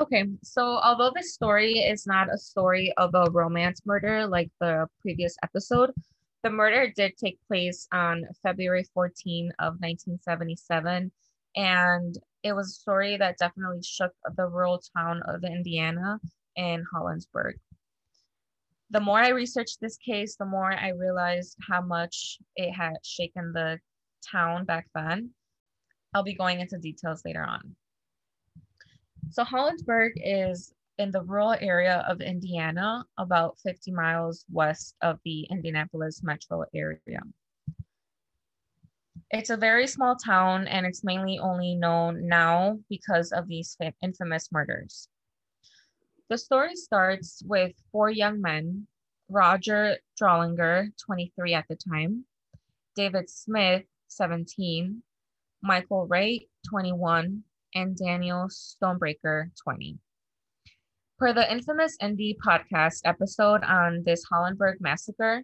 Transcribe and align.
Okay, 0.00 0.24
so 0.42 0.80
although 0.82 1.12
this 1.14 1.34
story 1.34 1.74
is 1.74 2.04
not 2.04 2.32
a 2.32 2.36
story 2.36 2.92
of 2.96 3.14
a 3.14 3.30
romance 3.30 3.80
murder 3.84 4.26
like 4.26 4.50
the 4.60 4.88
previous 5.00 5.36
episode, 5.44 5.92
the 6.42 6.50
murder 6.50 6.92
did 6.96 7.16
take 7.16 7.38
place 7.46 7.86
on 7.92 8.24
February 8.42 8.84
14 8.92 9.52
of 9.60 9.74
1977, 9.74 11.12
and 11.54 12.18
it 12.42 12.52
was 12.54 12.70
a 12.70 12.80
story 12.80 13.16
that 13.16 13.38
definitely 13.38 13.82
shook 13.84 14.10
the 14.36 14.48
rural 14.48 14.82
town 14.96 15.22
of 15.28 15.44
Indiana 15.44 16.18
in 16.56 16.84
Hollinsburg. 16.92 17.54
The 18.90 19.00
more 19.00 19.20
I 19.20 19.28
researched 19.28 19.80
this 19.80 19.96
case, 19.96 20.34
the 20.34 20.44
more 20.44 20.72
I 20.72 20.88
realized 20.88 21.56
how 21.68 21.80
much 21.80 22.38
it 22.56 22.72
had 22.72 22.94
shaken 23.04 23.52
the 23.52 23.78
town 24.28 24.64
back 24.64 24.88
then. 24.92 25.30
I'll 26.12 26.24
be 26.24 26.34
going 26.34 26.58
into 26.58 26.78
details 26.78 27.22
later 27.24 27.44
on. 27.44 27.76
So 29.30 29.44
Hollinsburg 29.44 30.12
is 30.16 30.72
in 30.98 31.10
the 31.10 31.22
rural 31.22 31.56
area 31.60 32.04
of 32.08 32.20
Indiana, 32.20 33.04
about 33.18 33.58
50 33.58 33.90
miles 33.90 34.44
west 34.50 34.94
of 35.02 35.18
the 35.24 35.46
Indianapolis 35.50 36.22
metro 36.22 36.64
area. 36.74 37.20
It's 39.30 39.50
a 39.50 39.56
very 39.56 39.86
small 39.86 40.14
town 40.14 40.68
and 40.68 40.86
it's 40.86 41.02
mainly 41.02 41.38
only 41.38 41.74
known 41.74 42.28
now 42.28 42.78
because 42.88 43.32
of 43.32 43.48
these 43.48 43.76
infamous 44.02 44.52
murders. 44.52 45.08
The 46.28 46.38
story 46.38 46.76
starts 46.76 47.42
with 47.44 47.72
four 47.90 48.10
young 48.10 48.40
men 48.40 48.86
Roger 49.28 49.96
Drollinger, 50.20 50.90
23 51.04 51.54
at 51.54 51.64
the 51.68 51.76
time, 51.76 52.24
David 52.94 53.28
Smith, 53.28 53.84
17, 54.08 55.02
Michael 55.62 56.06
Wright, 56.06 56.42
21, 56.68 57.42
and 57.74 57.96
Daniel 57.96 58.48
Stonebreaker, 58.48 59.50
20. 59.62 59.98
Per 61.18 61.32
the 61.32 61.50
infamous 61.50 61.96
Indie 62.02 62.36
podcast 62.44 63.00
episode 63.04 63.62
on 63.64 64.02
this 64.04 64.24
Hollinsburg 64.30 64.80
massacre, 64.80 65.42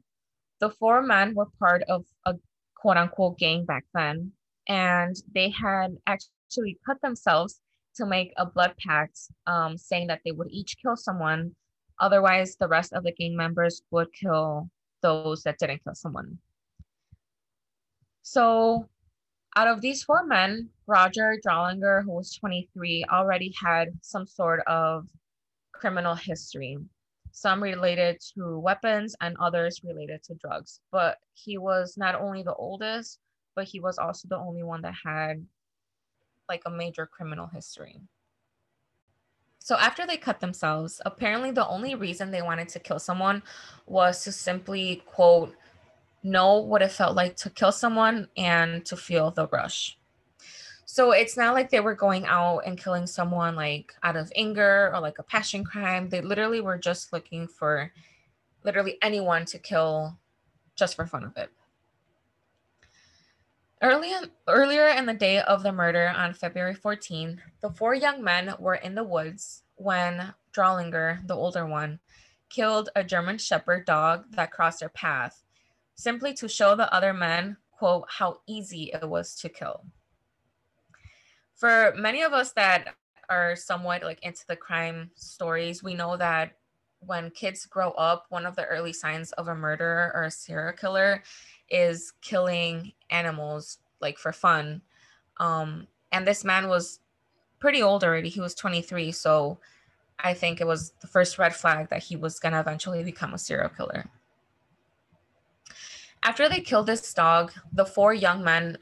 the 0.61 0.70
four 0.70 1.03
men 1.03 1.34
were 1.34 1.47
part 1.59 1.83
of 1.89 2.05
a 2.27 2.34
quote 2.77 2.97
unquote 2.97 3.39
gang 3.39 3.64
back 3.64 3.84
then, 3.95 4.33
and 4.69 5.17
they 5.34 5.50
had 5.50 5.97
actually 6.06 6.78
cut 6.84 7.00
themselves 7.03 7.61
to 7.97 8.06
make 8.06 8.33
a 8.37 8.47
blood 8.47 8.75
pact 8.84 9.19
um, 9.47 9.77
saying 9.77 10.06
that 10.09 10.20
they 10.25 10.33
would 10.33 10.50
each 10.50 10.77
kill 10.83 10.97
someone. 10.97 11.55
Otherwise, 12.00 12.56
the 12.56 12.69
rest 12.69 12.92
of 12.92 13.05
the 13.05 13.12
gang 13.12 13.37
members 13.37 13.83
would 13.91 14.09
kill 14.12 14.70
those 15.03 15.42
that 15.42 15.59
didn't 15.59 15.83
kill 15.84 15.94
someone. 15.94 16.39
So 18.22 18.89
out 19.56 19.69
of 19.69 19.81
these 19.81 20.03
four 20.03 20.25
men, 20.27 20.69
Roger 20.87 21.39
Drollinger, 21.45 22.05
who 22.05 22.12
was 22.12 22.33
23, 22.34 23.05
already 23.11 23.53
had 23.61 23.89
some 24.01 24.27
sort 24.27 24.61
of 24.67 25.09
criminal 25.73 26.15
history, 26.15 26.79
some 27.33 27.62
related 27.62 28.21
to 28.34 28.59
weapons 28.59 29.17
and 29.21 29.37
others 29.39 29.81
related 29.83 30.23
to 30.25 30.34
drugs. 30.34 30.81
But 30.93 31.19
he 31.34 31.59
was 31.59 31.97
not 31.97 32.15
only 32.15 32.43
the 32.43 32.55
oldest, 32.55 33.19
but 33.56 33.65
he 33.65 33.81
was 33.81 33.98
also 33.98 34.28
the 34.28 34.39
only 34.39 34.62
one 34.62 34.83
that 34.83 34.95
had 35.05 35.45
like 36.48 36.62
a 36.67 36.71
major 36.71 37.06
criminal 37.06 37.47
history. 37.47 38.01
So 39.59 39.77
after 39.77 40.06
they 40.06 40.17
cut 40.17 40.41
themselves, 40.41 41.01
apparently 41.05 41.51
the 41.51 41.69
only 41.69 41.95
reason 41.95 42.31
they 42.31 42.43
wanted 42.43 42.69
to 42.71 42.78
kill 42.81 42.98
someone 42.98 43.43
was 43.87 44.25
to 44.25 44.33
simply 44.33 45.03
quote 45.06 45.55
know 46.22 46.58
what 46.58 46.82
it 46.82 46.92
felt 46.92 47.16
like 47.16 47.36
to 47.36 47.50
kill 47.50 47.72
someone 47.72 48.28
and 48.36 48.84
to 48.86 48.96
feel 48.96 49.30
the 49.30 49.48
rush. 49.48 49.96
So 50.84 51.12
it's 51.12 51.36
not 51.36 51.54
like 51.54 51.70
they 51.70 51.80
were 51.80 51.94
going 51.94 52.26
out 52.26 52.62
and 52.66 52.76
killing 52.76 53.06
someone 53.06 53.54
like 53.54 53.94
out 54.02 54.16
of 54.16 54.32
anger 54.34 54.91
or 54.92 55.00
like 55.00 55.18
a 55.18 55.22
passion 55.22 55.64
crime. 55.64 56.08
They 56.08 56.20
literally 56.20 56.60
were 56.60 56.78
just 56.78 57.12
looking 57.12 57.46
for 57.46 57.92
literally 58.64 58.98
anyone 59.00 59.44
to 59.46 59.58
kill 59.58 60.18
just 60.74 60.96
for 60.96 61.06
fun 61.06 61.24
of 61.24 61.36
it. 61.36 61.50
Early, 63.82 64.12
earlier 64.47 64.88
in 64.88 65.06
the 65.06 65.14
day 65.14 65.41
of 65.41 65.62
the 65.62 65.72
murder 65.72 66.12
on 66.14 66.34
February 66.34 66.75
14, 66.75 67.41
the 67.62 67.70
four 67.70 67.94
young 67.94 68.22
men 68.22 68.54
were 68.59 68.75
in 68.75 68.94
the 68.94 69.04
woods 69.04 69.62
when 69.76 70.34
Drollinger, 70.53 71.26
the 71.26 71.36
older 71.36 71.64
one, 71.64 72.00
killed 72.50 72.91
a 72.94 73.04
German 73.04 73.38
Shepherd 73.38 73.86
dog 73.86 74.25
that 74.32 74.50
crossed 74.50 74.80
their 74.80 74.91
path 74.91 75.44
simply 76.00 76.33
to 76.33 76.49
show 76.49 76.75
the 76.75 76.93
other 76.94 77.12
men, 77.12 77.59
quote, 77.72 78.06
how 78.09 78.41
easy 78.47 78.91
it 78.94 79.06
was 79.06 79.34
to 79.34 79.50
kill. 79.50 79.84
For 81.55 81.93
many 81.94 82.22
of 82.22 82.33
us 82.33 82.53
that 82.53 82.94
are 83.28 83.55
somewhat 83.55 84.03
like 84.03 84.22
into 84.22 84.47
the 84.49 84.56
crime 84.56 85.10
stories, 85.15 85.83
we 85.83 85.93
know 85.93 86.16
that 86.16 86.53
when 87.00 87.31
kids 87.31 87.66
grow 87.66 87.91
up, 87.93 88.27
one 88.31 88.47
of 88.47 88.56
the 88.56 88.65
early 88.65 88.94
signs 88.94 89.33
of 89.33 89.49
a 89.49 89.55
murderer 89.55 90.10
or 90.15 90.25
a 90.25 90.31
serial 90.31 90.72
killer 90.72 91.22
is 91.69 92.15
killing 92.22 92.93
animals 93.10 93.78
like 94.00 94.16
for 94.16 94.33
fun. 94.33 94.81
Um, 95.39 95.87
and 96.12 96.27
this 96.27 96.44
man 96.44 96.69
was 96.69 97.00
pretty 97.59 97.83
old 97.83 98.05
already. 98.05 98.31
He 98.31 98.41
was 98.41 98.55
23. 98.55 99.12
So 99.12 99.59
I 100.19 100.33
think 100.33 100.62
it 100.62 100.66
was 100.66 100.93
the 101.03 101.06
first 101.06 101.39
red 101.39 101.55
flag 101.55 101.91
that 101.91 102.03
he 102.03 102.16
was 102.16 102.41
going 102.41 102.53
to 102.53 102.60
eventually 102.60 103.05
become 103.05 103.34
a 103.34 103.39
serial 103.39 103.69
killer. 103.69 104.06
After 106.22 106.48
they 106.48 106.60
killed 106.60 106.86
this 106.86 107.12
dog, 107.14 107.53
the 107.72 107.86
four 107.86 108.12
young 108.12 108.44
men, 108.44 108.78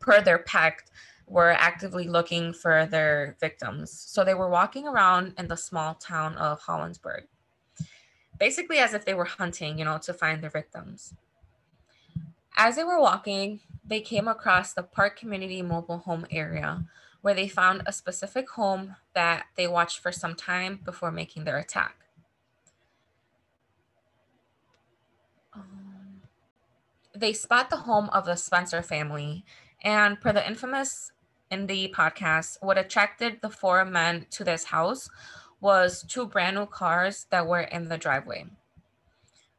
per 0.00 0.20
their 0.20 0.38
pact, 0.38 0.90
were 1.26 1.50
actively 1.52 2.08
looking 2.08 2.52
for 2.52 2.86
their 2.86 3.36
victims. 3.40 3.92
So 3.92 4.24
they 4.24 4.34
were 4.34 4.48
walking 4.48 4.88
around 4.88 5.34
in 5.38 5.46
the 5.46 5.56
small 5.56 5.94
town 5.94 6.34
of 6.36 6.60
Hollinsburg, 6.62 7.22
basically 8.38 8.78
as 8.78 8.94
if 8.94 9.04
they 9.04 9.14
were 9.14 9.24
hunting, 9.24 9.78
you 9.78 9.84
know, 9.84 9.98
to 9.98 10.12
find 10.12 10.42
their 10.42 10.50
victims. 10.50 11.14
As 12.56 12.76
they 12.76 12.84
were 12.84 13.00
walking, 13.00 13.60
they 13.84 14.00
came 14.00 14.26
across 14.26 14.72
the 14.72 14.82
Park 14.82 15.16
Community 15.16 15.62
Mobile 15.62 15.98
Home 15.98 16.26
area 16.30 16.84
where 17.22 17.34
they 17.34 17.48
found 17.48 17.82
a 17.86 17.92
specific 17.92 18.48
home 18.50 18.96
that 19.14 19.46
they 19.56 19.68
watched 19.68 19.98
for 19.98 20.10
some 20.10 20.34
time 20.34 20.80
before 20.84 21.10
making 21.10 21.44
their 21.44 21.58
attack. 21.58 21.96
They 27.20 27.32
spot 27.34 27.70
the 27.70 27.76
home 27.76 28.08
of 28.12 28.24
the 28.24 28.36
Spencer 28.36 28.82
family. 28.82 29.44
And 29.82 30.20
per 30.20 30.32
the 30.32 30.46
infamous 30.46 31.12
Indie 31.52 31.92
podcast, 31.92 32.58
what 32.60 32.78
attracted 32.78 33.40
the 33.40 33.50
four 33.50 33.84
men 33.84 34.26
to 34.30 34.44
this 34.44 34.64
house 34.64 35.10
was 35.60 36.04
two 36.08 36.26
brand 36.26 36.56
new 36.56 36.66
cars 36.66 37.26
that 37.30 37.46
were 37.46 37.60
in 37.60 37.88
the 37.88 37.98
driveway. 37.98 38.46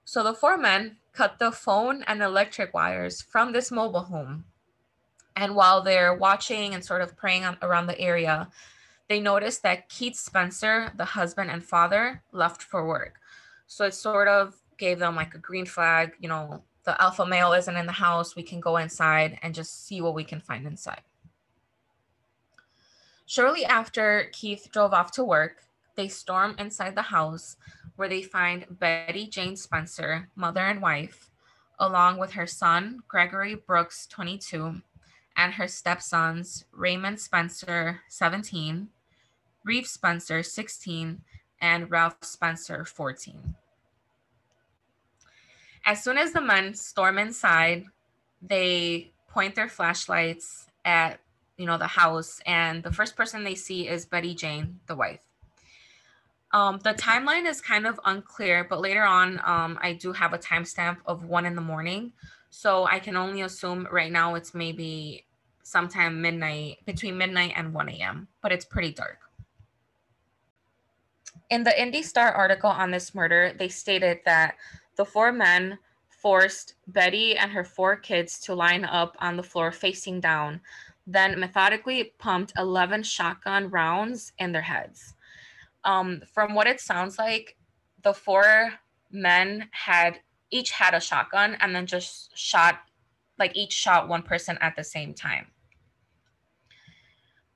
So 0.04 0.24
the 0.24 0.34
four 0.34 0.58
men 0.58 0.98
cut 1.14 1.38
the 1.38 1.52
phone 1.52 2.04
and 2.08 2.22
electric 2.22 2.74
wires 2.74 3.22
from 3.22 3.52
this 3.52 3.72
mobile 3.72 4.04
home. 4.04 4.46
And 5.36 5.56
while 5.56 5.82
they're 5.82 6.14
watching 6.14 6.74
and 6.74 6.84
sort 6.84 7.02
of 7.02 7.16
praying 7.16 7.46
around 7.62 7.88
the 7.88 8.00
area, 8.00 8.50
they 9.08 9.20
noticed 9.20 9.64
that 9.64 9.90
Keith 9.90 10.16
Spencer, 10.16 10.92
the 10.96 11.06
husband 11.06 11.52
and 11.52 11.64
father, 11.64 12.24
left 12.32 12.64
for 12.64 12.86
work. 12.86 13.20
So 13.68 13.86
it 13.86 13.94
sort 13.94 14.28
of 14.28 14.56
gave 14.78 15.00
them 15.00 15.16
like 15.16 15.36
a 15.36 15.38
green 15.38 15.66
flag, 15.66 16.14
you 16.20 16.28
know, 16.28 16.64
the 16.84 17.00
alpha 17.02 17.26
male 17.26 17.54
isn't 17.54 17.76
in 17.76 17.86
the 17.86 17.92
house, 17.92 18.36
we 18.36 18.44
can 18.44 18.60
go 18.60 18.78
inside 18.78 19.38
and 19.42 19.54
just 19.54 19.86
see 19.86 20.02
what 20.02 20.16
we 20.16 20.24
can 20.24 20.40
find 20.40 20.66
inside. 20.66 21.02
Shortly 23.26 23.66
after 23.66 24.30
Keith 24.34 24.70
drove 24.72 24.94
off 24.94 25.12
to 25.14 25.24
work, 25.24 25.64
they 25.96 26.08
storm 26.08 26.56
inside 26.58 26.96
the 26.96 27.02
house 27.02 27.56
where 27.96 28.10
they 28.10 28.22
find 28.22 28.66
Betty 28.80 29.28
Jane 29.28 29.56
Spencer, 29.56 30.30
mother 30.36 30.62
and 30.62 30.82
wife, 30.82 31.30
along 31.80 32.18
with 32.18 32.32
her 32.32 32.48
son, 32.48 33.00
Gregory 33.08 33.56
Brooks, 33.56 34.08
22, 34.08 34.82
and 35.38 35.54
her 35.54 35.68
stepsons, 35.68 36.66
Raymond 36.72 37.20
Spencer, 37.20 38.02
17, 38.10 38.90
Reeve 39.64 39.88
Spencer, 39.88 40.44
16, 40.44 41.22
and 41.62 41.92
Ralph 41.92 42.18
Spencer, 42.22 42.86
14. 42.86 43.56
As 45.86 46.04
soon 46.04 46.18
as 46.18 46.32
the 46.32 46.42
men 46.42 46.74
storm 46.74 47.18
inside, 47.18 47.86
they 48.42 49.12
point 49.30 49.56
their 49.56 49.70
flashlights 49.70 50.68
at 50.86 51.20
you 51.58 51.66
know 51.66 51.78
the 51.78 51.88
house, 51.88 52.40
and 52.46 52.84
the 52.84 52.92
first 52.92 53.16
person 53.16 53.44
they 53.44 53.56
see 53.56 53.88
is 53.88 54.06
Betty 54.06 54.34
Jane, 54.34 54.80
the 54.88 54.96
wife. 54.96 55.22
Um, 56.54 56.80
the 56.84 56.94
timeline 56.94 57.48
is 57.48 57.62
kind 57.62 57.88
of 57.88 58.00
unclear, 58.04 58.66
but 58.70 58.82
later 58.82 59.04
on, 59.04 59.40
um, 59.46 59.80
I 59.82 59.94
do 59.94 60.12
have 60.12 60.34
a 60.34 60.38
timestamp 60.38 60.98
of 61.06 61.24
one 61.24 61.46
in 61.46 61.56
the 61.56 61.62
morning, 61.62 62.14
so 62.50 62.86
I 62.86 63.00
can 63.00 63.16
only 63.16 63.42
assume 63.42 63.88
right 63.92 64.12
now 64.12 64.36
it's 64.36 64.54
maybe 64.54 65.26
sometime 65.64 66.22
midnight, 66.22 66.80
between 66.86 67.18
midnight 67.18 67.54
and 67.56 67.74
1 67.74 67.90
a.m., 67.90 68.28
but 68.42 68.52
it's 68.52 68.66
pretty 68.66 68.92
dark. 68.92 69.20
In 71.50 71.64
the 71.64 71.82
Indy 71.82 72.02
Star 72.02 72.32
article 72.32 72.70
on 72.70 72.92
this 72.92 73.16
murder, 73.16 73.54
they 73.58 73.70
stated 73.70 74.20
that 74.26 74.56
the 74.96 75.06
four 75.06 75.32
men 75.32 75.78
forced 76.10 76.76
Betty 76.88 77.36
and 77.38 77.52
her 77.52 77.64
four 77.64 77.96
kids 77.96 78.40
to 78.42 78.54
line 78.54 78.86
up 78.86 79.16
on 79.20 79.38
the 79.38 79.44
floor 79.44 79.72
facing 79.72 80.20
down, 80.20 80.62
then 81.08 81.40
methodically 81.40 82.14
pumped 82.20 82.54
11 82.58 83.04
shotgun 83.04 83.70
rounds 83.70 84.34
in 84.38 84.52
their 84.52 84.62
heads. 84.62 85.16
Um, 85.84 86.22
from 86.32 86.54
what 86.54 86.68
it 86.68 86.80
sounds 86.80 87.18
like, 87.18 87.58
the 88.04 88.14
four 88.14 88.74
men 89.12 89.68
had 89.72 90.20
each 90.52 90.72
had 90.72 90.94
a 90.94 91.00
shotgun 91.00 91.58
and 91.60 91.74
then 91.76 91.86
just 91.86 92.38
shot 92.38 92.80
like 93.40 93.56
each 93.56 93.74
shot 93.74 94.08
one 94.08 94.22
person 94.22 94.58
at 94.62 94.76
the 94.76 94.84
same 94.84 95.14
time. 95.14 95.48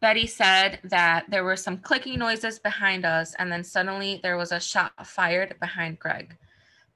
Betty 0.02 0.28
said 0.28 0.80
that 0.84 1.26
there 1.30 1.44
were 1.44 1.56
some 1.56 1.78
clicking 1.78 2.20
noises 2.20 2.60
behind 2.60 3.06
us, 3.06 3.34
and 3.36 3.52
then 3.52 3.64
suddenly 3.64 4.20
there 4.22 4.38
was 4.38 4.52
a 4.52 4.60
shot 4.60 4.92
fired 5.06 5.56
behind 5.60 6.00
Greg. 6.00 6.38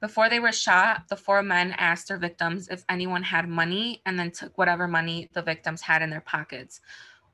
Before 0.01 0.29
they 0.29 0.39
were 0.39 0.53
shot, 0.53 1.09
the 1.09 1.17
four 1.17 1.43
men 1.43 1.73
asked 1.77 2.07
their 2.07 2.17
victims 2.17 2.69
if 2.69 2.85
anyone 2.87 3.23
had 3.23 3.49
money 3.49 4.01
and 4.05 4.17
then 4.17 4.31
took 4.31 4.57
whatever 4.57 4.87
money 4.87 5.29
the 5.33 5.41
victims 5.41 5.81
had 5.81 6.01
in 6.01 6.09
their 6.09 6.21
pockets, 6.21 6.79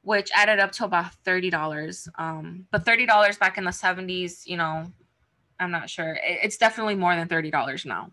which 0.01 0.31
added 0.33 0.59
up 0.59 0.71
to 0.73 0.85
about 0.85 1.11
$30. 1.23 2.07
Um, 2.17 2.65
but 2.71 2.83
$30 2.83 3.39
back 3.39 3.59
in 3.59 3.65
the 3.65 3.71
70s, 3.71 4.47
you 4.47 4.57
know, 4.57 4.91
I'm 5.59 5.71
not 5.71 5.89
sure. 5.89 6.17
It's 6.23 6.57
definitely 6.57 6.95
more 6.95 7.15
than 7.15 7.27
$30 7.27 7.85
now. 7.85 8.09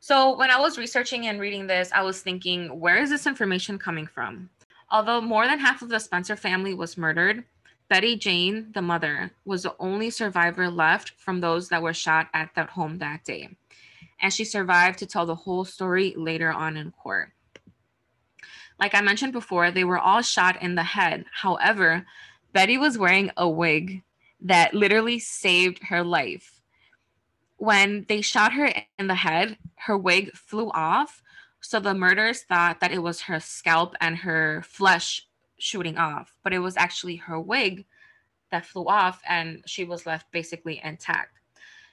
So 0.00 0.36
when 0.36 0.50
I 0.50 0.60
was 0.60 0.78
researching 0.78 1.28
and 1.28 1.40
reading 1.40 1.66
this, 1.66 1.90
I 1.94 2.02
was 2.02 2.20
thinking, 2.20 2.78
where 2.78 3.00
is 3.00 3.08
this 3.08 3.26
information 3.26 3.78
coming 3.78 4.06
from? 4.06 4.50
Although 4.90 5.20
more 5.20 5.46
than 5.46 5.60
half 5.60 5.80
of 5.80 5.88
the 5.88 6.00
Spencer 6.00 6.36
family 6.36 6.74
was 6.74 6.98
murdered, 6.98 7.44
Betty 7.92 8.16
Jane, 8.16 8.68
the 8.72 8.80
mother, 8.80 9.32
was 9.44 9.64
the 9.64 9.76
only 9.78 10.08
survivor 10.08 10.70
left 10.70 11.10
from 11.18 11.42
those 11.42 11.68
that 11.68 11.82
were 11.82 11.92
shot 11.92 12.28
at 12.32 12.48
that 12.54 12.70
home 12.70 12.96
that 13.00 13.22
day. 13.22 13.50
And 14.18 14.32
she 14.32 14.46
survived 14.46 14.98
to 15.00 15.06
tell 15.06 15.26
the 15.26 15.34
whole 15.34 15.66
story 15.66 16.14
later 16.16 16.50
on 16.50 16.78
in 16.78 16.92
court. 16.92 17.32
Like 18.80 18.94
I 18.94 19.02
mentioned 19.02 19.34
before, 19.34 19.70
they 19.70 19.84
were 19.84 19.98
all 19.98 20.22
shot 20.22 20.62
in 20.62 20.74
the 20.74 20.82
head. 20.82 21.26
However, 21.42 22.06
Betty 22.54 22.78
was 22.78 22.96
wearing 22.96 23.30
a 23.36 23.46
wig 23.46 24.02
that 24.40 24.72
literally 24.72 25.18
saved 25.18 25.84
her 25.88 26.02
life 26.02 26.62
when 27.58 28.06
they 28.08 28.22
shot 28.22 28.54
her 28.54 28.72
in 28.98 29.06
the 29.06 29.16
head, 29.16 29.58
her 29.80 29.98
wig 29.98 30.32
flew 30.32 30.70
off. 30.70 31.22
So 31.60 31.78
the 31.78 31.92
murderers 31.92 32.40
thought 32.40 32.80
that 32.80 32.92
it 32.92 33.02
was 33.02 33.20
her 33.20 33.38
scalp 33.38 33.94
and 34.00 34.16
her 34.16 34.62
flesh 34.62 35.26
shooting 35.62 35.96
off, 35.96 36.34
but 36.42 36.52
it 36.52 36.58
was 36.58 36.76
actually 36.76 37.16
her 37.16 37.38
wig 37.38 37.84
that 38.50 38.66
flew 38.66 38.84
off 38.86 39.22
and 39.28 39.62
she 39.64 39.84
was 39.84 40.04
left 40.06 40.30
basically 40.32 40.80
intact. 40.82 41.38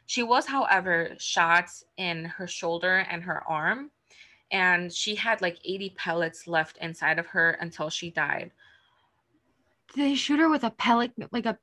She 0.08 0.24
was, 0.24 0.48
however, 0.48 1.14
shot 1.20 1.70
in 1.96 2.26
her 2.26 2.48
shoulder 2.48 3.06
and 3.12 3.22
her 3.24 3.48
arm, 3.48 3.92
and 4.52 4.92
she 4.92 5.14
had 5.14 5.40
like 5.44 5.60
80 5.64 5.92
pellets 5.92 6.48
left 6.48 6.78
inside 6.82 7.20
of 7.20 7.28
her 7.28 7.52
until 7.62 7.92
she 7.92 8.10
died. 8.10 8.52
Did 9.94 10.04
they 10.04 10.16
shoot 10.16 10.40
her 10.40 10.50
with 10.50 10.64
a 10.64 10.72
pellet, 10.72 11.12
like 11.32 11.46
a? 11.46 11.60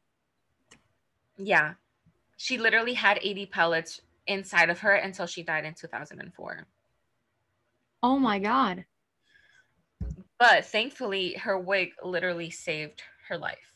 Yeah, 1.37 1.75
she 2.37 2.57
literally 2.57 2.95
had 2.95 3.19
80 3.21 3.47
pellets 3.47 4.01
inside 4.29 4.71
of 4.71 4.79
her 4.79 4.95
until 4.95 5.27
she 5.27 5.43
died 5.43 5.65
in 5.65 5.75
2004. 5.75 6.67
Oh 8.05 8.19
my 8.21 8.39
God. 8.39 8.85
But 10.39 10.67
thankfully, 10.67 11.35
her 11.35 11.59
wig 11.59 11.93
literally 12.03 12.51
saved 12.51 13.03
her 13.29 13.39
life. 13.39 13.73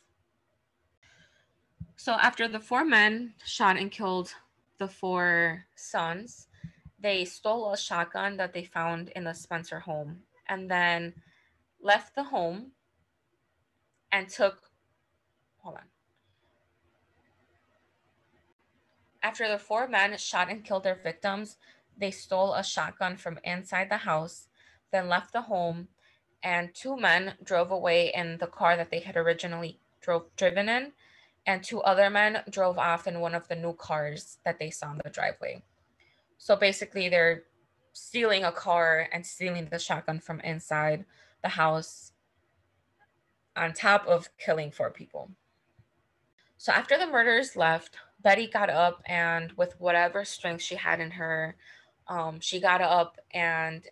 So, 1.96 2.12
after 2.12 2.48
the 2.48 2.60
four 2.60 2.84
men 2.84 3.34
shot 3.44 3.76
and 3.76 3.90
killed 3.90 4.34
the 4.78 4.88
four 4.88 5.66
sons, 5.74 6.48
they 6.98 7.24
stole 7.24 7.72
a 7.72 7.78
shotgun 7.78 8.36
that 8.36 8.52
they 8.52 8.64
found 8.64 9.08
in 9.10 9.24
the 9.24 9.34
Spencer 9.34 9.80
home 9.80 10.20
and 10.48 10.70
then 10.70 11.14
left 11.80 12.14
the 12.14 12.24
home 12.24 12.72
and 14.12 14.28
took, 14.28 14.70
hold 15.58 15.76
on. 15.76 15.84
After 19.22 19.48
the 19.48 19.58
four 19.58 19.86
men 19.86 20.16
shot 20.18 20.50
and 20.50 20.64
killed 20.64 20.84
their 20.84 21.00
victims, 21.02 21.56
they 21.96 22.10
stole 22.10 22.54
a 22.54 22.64
shotgun 22.64 23.16
from 23.16 23.38
inside 23.44 23.90
the 23.90 23.98
house, 23.98 24.48
then 24.90 25.08
left 25.08 25.32
the 25.32 25.42
home, 25.42 25.88
and 26.42 26.74
two 26.74 26.96
men 26.96 27.34
drove 27.42 27.70
away 27.70 28.12
in 28.14 28.38
the 28.38 28.46
car 28.46 28.76
that 28.76 28.90
they 28.90 29.00
had 29.00 29.16
originally 29.16 29.78
drove 30.00 30.24
driven 30.36 30.68
in, 30.68 30.92
and 31.46 31.62
two 31.62 31.80
other 31.82 32.10
men 32.10 32.42
drove 32.48 32.78
off 32.78 33.06
in 33.06 33.20
one 33.20 33.34
of 33.34 33.48
the 33.48 33.56
new 33.56 33.72
cars 33.72 34.38
that 34.44 34.58
they 34.58 34.70
saw 34.70 34.92
in 34.92 35.00
the 35.04 35.10
driveway. 35.10 35.62
So 36.38 36.56
basically, 36.56 37.08
they're 37.08 37.44
stealing 37.92 38.44
a 38.44 38.52
car 38.52 39.08
and 39.12 39.26
stealing 39.26 39.68
the 39.70 39.78
shotgun 39.78 40.20
from 40.20 40.40
inside 40.40 41.04
the 41.42 41.50
house 41.50 42.12
on 43.56 43.72
top 43.72 44.06
of 44.06 44.28
killing 44.38 44.70
four 44.70 44.90
people. 44.90 45.30
So 46.56 46.72
after 46.72 46.98
the 46.98 47.06
murders 47.06 47.56
left, 47.56 47.96
Betty 48.22 48.46
got 48.46 48.70
up 48.70 49.02
and 49.06 49.52
with 49.52 49.80
whatever 49.80 50.24
strength 50.24 50.62
she 50.62 50.76
had 50.76 51.00
in 51.00 51.12
her, 51.12 51.56
um, 52.06 52.40
she 52.40 52.60
got 52.60 52.80
up 52.80 53.18
and 53.32 53.82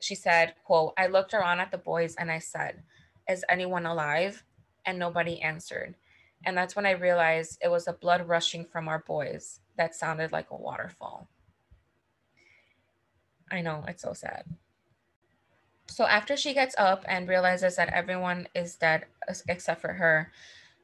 she 0.00 0.14
said, 0.14 0.54
quote, 0.64 0.94
I 0.96 1.06
looked 1.06 1.34
around 1.34 1.60
at 1.60 1.70
the 1.70 1.78
boys 1.78 2.14
and 2.16 2.30
I 2.30 2.38
said, 2.38 2.82
is 3.28 3.44
anyone 3.48 3.86
alive? 3.86 4.44
And 4.86 4.98
nobody 4.98 5.40
answered. 5.42 5.96
And 6.44 6.56
that's 6.56 6.76
when 6.76 6.86
I 6.86 6.92
realized 6.92 7.58
it 7.62 7.70
was 7.70 7.84
the 7.84 7.92
blood 7.92 8.26
rushing 8.26 8.64
from 8.64 8.88
our 8.88 9.00
boys 9.00 9.60
that 9.76 9.94
sounded 9.94 10.32
like 10.32 10.50
a 10.50 10.56
waterfall. 10.56 11.28
I 13.50 13.60
know, 13.60 13.84
it's 13.86 14.02
so 14.02 14.12
sad. 14.12 14.44
So 15.88 16.04
after 16.04 16.36
she 16.36 16.54
gets 16.54 16.74
up 16.78 17.04
and 17.08 17.28
realizes 17.28 17.76
that 17.76 17.92
everyone 17.92 18.48
is 18.54 18.76
dead 18.76 19.06
except 19.48 19.80
for 19.80 19.94
her, 19.94 20.30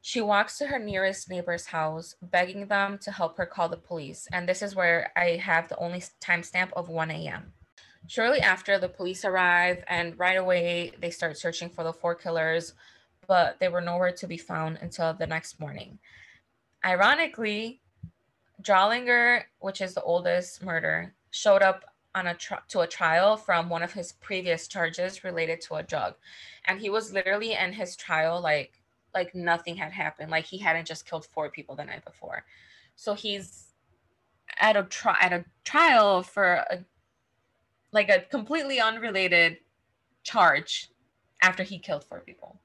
she 0.07 0.21
walks 0.21 0.59
to 0.59 0.67
her 0.67 0.79
nearest 0.79 1.31
neighbor's 1.31 1.65
house, 1.65 2.15
begging 2.21 2.67
them 2.67 2.99
to 2.99 3.11
help 3.11 3.39
her 3.39 3.47
call 3.47 3.71
the 3.71 3.79
police. 3.79 4.29
And 4.33 4.47
this 4.47 4.61
is 4.61 4.77
where 4.77 5.11
I 5.17 5.37
have 5.37 5.69
the 5.69 5.79
only 5.79 6.03
timestamp 6.21 6.73
of 6.75 6.91
1 6.91 7.11
a.m. 7.11 7.54
Shortly 8.07 8.41
after, 8.41 8.79
the 8.79 8.89
police 8.89 9.25
arrive, 9.25 9.83
and 9.89 10.19
right 10.19 10.37
away, 10.37 10.93
they 11.01 11.11
start 11.11 11.39
searching 11.39 11.71
for 11.71 11.85
the 11.85 11.93
four 11.93 12.15
killers, 12.15 12.75
but 13.27 13.59
they 13.61 13.69
were 13.69 13.81
nowhere 13.81 14.13
to 14.13 14.27
be 14.27 14.37
found 14.37 14.79
until 14.83 15.15
the 15.15 15.27
next 15.27 15.59
morning. 15.59 15.99
Ironically, 16.85 17.81
Drollinger, 18.63 19.45
which 19.61 19.81
is 19.81 19.95
the 19.95 20.03
oldest 20.03 20.63
murder, 20.63 21.15
showed 21.31 21.63
up 21.63 21.85
on 22.15 22.27
a 22.29 22.37
to 22.69 22.81
a 22.81 22.87
trial 22.87 23.37
from 23.37 23.69
one 23.69 23.83
of 23.83 23.93
his 23.93 24.13
previous 24.13 24.69
charges 24.69 25.25
related 25.25 25.61
to 25.63 25.75
a 25.75 25.83
drug, 25.83 26.15
and 26.67 26.81
he 26.81 26.91
was 26.91 27.13
literally 27.13 27.55
in 27.55 27.73
his 27.73 27.97
trial 27.97 28.41
like 28.41 28.81
like 29.15 29.35
nothing 29.35 29.77
had 29.77 29.93
happened. 29.93 30.31
Like 30.31 30.45
he 30.45 30.59
hadn't 30.59 30.87
just 30.87 31.09
killed 31.09 31.27
four 31.27 31.49
people 31.51 31.75
the 31.75 31.85
night 31.85 32.05
before. 32.05 32.45
So 32.97 33.15
he's 33.15 33.73
at 34.61 34.77
a 34.77 34.85
tri- 34.85 35.19
at 35.21 35.33
a 35.33 35.45
trial 35.65 36.23
for 36.23 36.65
a 36.71 36.85
like 37.95 38.11
a 38.11 38.21
completely 38.21 38.81
unrelated 38.81 39.59
charge 40.23 40.91
after 41.43 41.63
he 41.63 41.79
killed 41.79 42.05
four 42.05 42.21
people 42.21 42.61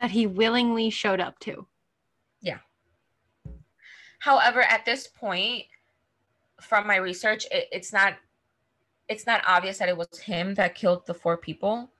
that 0.00 0.10
he 0.10 0.26
willingly 0.26 0.90
showed 0.90 1.20
up 1.20 1.38
to. 1.38 1.66
Yeah. 2.42 2.58
However, 4.18 4.60
at 4.60 4.84
this 4.84 5.06
point, 5.06 5.64
from 6.60 6.86
my 6.86 6.96
research, 6.96 7.46
it, 7.50 7.68
it's 7.72 7.92
not 7.92 8.14
it's 9.08 9.26
not 9.26 9.42
obvious 9.46 9.78
that 9.78 9.88
it 9.88 9.96
was 9.96 10.18
him 10.18 10.54
that 10.54 10.74
killed 10.74 11.06
the 11.06 11.14
four 11.14 11.36
people 11.36 11.90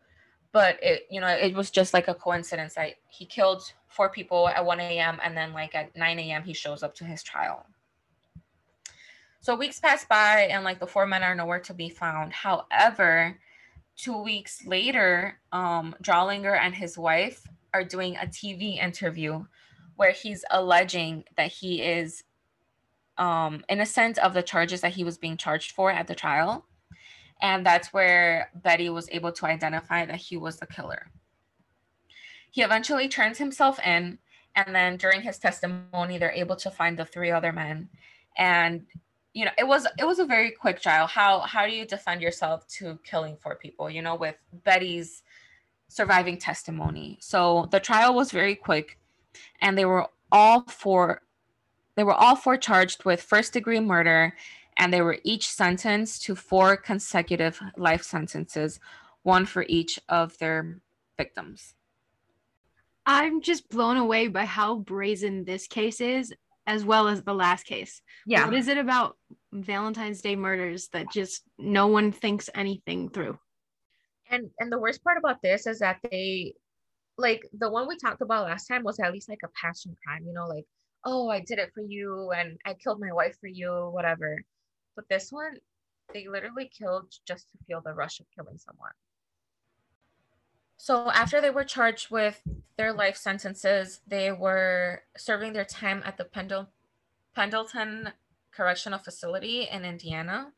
but 0.52 0.78
it 0.82 1.06
you 1.10 1.20
know 1.20 1.28
it 1.28 1.54
was 1.54 1.70
just 1.70 1.92
like 1.92 2.08
a 2.08 2.14
coincidence 2.14 2.74
that 2.74 2.94
he 3.08 3.26
killed 3.26 3.62
four 3.88 4.08
people 4.08 4.48
at 4.48 4.64
1 4.64 4.80
a.m 4.80 5.20
and 5.22 5.36
then 5.36 5.52
like 5.52 5.74
at 5.74 5.94
9 5.94 6.18
a.m 6.18 6.42
he 6.42 6.54
shows 6.54 6.82
up 6.82 6.94
to 6.94 7.04
his 7.04 7.22
trial 7.22 7.66
so 9.44 9.54
weeks 9.54 9.78
pass 9.78 10.06
by 10.06 10.48
and 10.50 10.64
like 10.64 10.80
the 10.80 10.86
four 10.86 11.06
men 11.06 11.22
are 11.22 11.34
nowhere 11.34 11.60
to 11.60 11.74
be 11.74 11.90
found 11.90 12.32
however 12.32 13.38
two 13.94 14.22
weeks 14.22 14.64
later 14.66 15.38
um 15.52 15.94
Drollinger 16.02 16.58
and 16.58 16.74
his 16.74 16.96
wife 16.96 17.46
are 17.74 17.84
doing 17.84 18.16
a 18.16 18.26
tv 18.26 18.78
interview 18.78 19.44
where 19.96 20.12
he's 20.12 20.46
alleging 20.50 21.24
that 21.36 21.52
he 21.52 21.82
is 21.82 22.24
um 23.18 23.62
innocent 23.68 24.16
of 24.18 24.32
the 24.32 24.42
charges 24.42 24.80
that 24.80 24.94
he 24.94 25.04
was 25.04 25.18
being 25.18 25.36
charged 25.36 25.72
for 25.72 25.90
at 25.90 26.06
the 26.06 26.14
trial 26.14 26.64
and 27.42 27.66
that's 27.66 27.92
where 27.92 28.50
Betty 28.54 28.88
was 28.88 29.10
able 29.10 29.30
to 29.32 29.44
identify 29.44 30.06
that 30.06 30.16
he 30.16 30.38
was 30.38 30.56
the 30.56 30.66
killer. 30.66 31.10
He 32.50 32.62
eventually 32.62 33.06
turns 33.06 33.36
himself 33.36 33.78
in, 33.84 34.18
and 34.54 34.74
then 34.74 34.96
during 34.96 35.20
his 35.20 35.38
testimony, 35.38 36.16
they're 36.16 36.30
able 36.30 36.56
to 36.56 36.70
find 36.70 36.98
the 36.98 37.04
three 37.04 37.30
other 37.30 37.52
men. 37.52 37.90
And 38.38 38.86
you 39.34 39.44
know, 39.44 39.50
it 39.58 39.66
was 39.66 39.86
it 39.98 40.04
was 40.04 40.20
a 40.20 40.24
very 40.24 40.52
quick 40.52 40.80
trial. 40.80 41.06
How 41.06 41.40
how 41.40 41.66
do 41.66 41.72
you 41.72 41.84
defend 41.84 42.22
yourself 42.22 42.66
to 42.78 42.98
killing 43.04 43.36
four 43.36 43.56
people? 43.56 43.90
You 43.90 44.00
know, 44.00 44.14
with 44.14 44.36
Betty's 44.64 45.22
surviving 45.88 46.38
testimony. 46.38 47.18
So 47.20 47.68
the 47.70 47.80
trial 47.80 48.14
was 48.14 48.30
very 48.30 48.54
quick, 48.54 48.98
and 49.60 49.76
they 49.76 49.84
were 49.84 50.06
all 50.32 50.62
four 50.62 51.22
they 51.96 52.04
were 52.04 52.14
all 52.14 52.36
four 52.36 52.56
charged 52.56 53.04
with 53.04 53.22
first 53.22 53.52
degree 53.52 53.80
murder 53.80 54.34
and 54.76 54.92
they 54.92 55.00
were 55.00 55.18
each 55.22 55.48
sentenced 55.48 56.22
to 56.22 56.34
four 56.34 56.76
consecutive 56.76 57.60
life 57.76 58.02
sentences, 58.02 58.80
one 59.22 59.46
for 59.46 59.64
each 59.68 60.00
of 60.08 60.36
their 60.38 60.80
victims. 61.16 61.74
I'm 63.06 63.42
just 63.42 63.68
blown 63.68 63.96
away 63.96 64.28
by 64.28 64.46
how 64.46 64.76
brazen 64.76 65.44
this 65.44 65.66
case 65.66 66.00
is, 66.00 66.32
as 66.66 66.84
well 66.84 67.08
as 67.08 67.22
the 67.22 67.34
last 67.34 67.64
case. 67.64 68.00
Yeah. 68.26 68.46
What 68.46 68.54
is 68.54 68.68
it 68.68 68.78
about 68.78 69.16
Valentine's 69.52 70.22
Day 70.22 70.36
murders 70.36 70.88
that 70.92 71.10
just 71.12 71.42
no 71.58 71.86
one 71.88 72.12
thinks 72.12 72.48
anything 72.54 73.10
through? 73.10 73.38
and 74.30 74.50
and 74.58 74.72
the 74.72 74.78
worst 74.78 75.02
part 75.04 75.18
about 75.18 75.42
this 75.42 75.66
is 75.66 75.78
that 75.78 75.98
they 76.10 76.54
like 77.18 77.46
the 77.58 77.70
one 77.70 77.86
we 77.86 77.96
talked 77.96 78.22
about 78.22 78.46
last 78.46 78.66
time 78.66 78.82
was 78.82 78.98
at 78.98 79.12
least 79.12 79.28
like 79.28 79.42
a 79.44 79.48
passion 79.60 79.94
crime 80.04 80.24
you 80.26 80.32
know 80.32 80.46
like 80.46 80.64
oh 81.04 81.28
i 81.28 81.40
did 81.40 81.58
it 81.58 81.70
for 81.74 81.82
you 81.82 82.32
and 82.36 82.58
i 82.64 82.74
killed 82.74 83.00
my 83.00 83.12
wife 83.12 83.36
for 83.40 83.46
you 83.46 83.90
whatever 83.92 84.42
but 84.96 85.04
this 85.08 85.30
one 85.30 85.54
they 86.12 86.26
literally 86.28 86.70
killed 86.76 87.12
just 87.26 87.50
to 87.50 87.58
feel 87.66 87.80
the 87.84 87.94
rush 87.94 88.20
of 88.20 88.26
killing 88.34 88.58
someone 88.58 88.90
so 90.84 91.10
after 91.10 91.40
they 91.40 91.50
were 91.50 91.64
charged 91.64 92.10
with 92.10 92.42
their 92.76 92.92
life 92.92 93.16
sentences 93.16 94.00
they 94.06 94.30
were 94.30 95.02
serving 95.16 95.52
their 95.52 95.64
time 95.64 96.02
at 96.04 96.16
the 96.16 96.24
Pendle- 96.24 96.68
pendleton 97.34 98.10
correctional 98.52 98.98
facility 98.98 99.68
in 99.70 99.84
indiana 99.84 100.52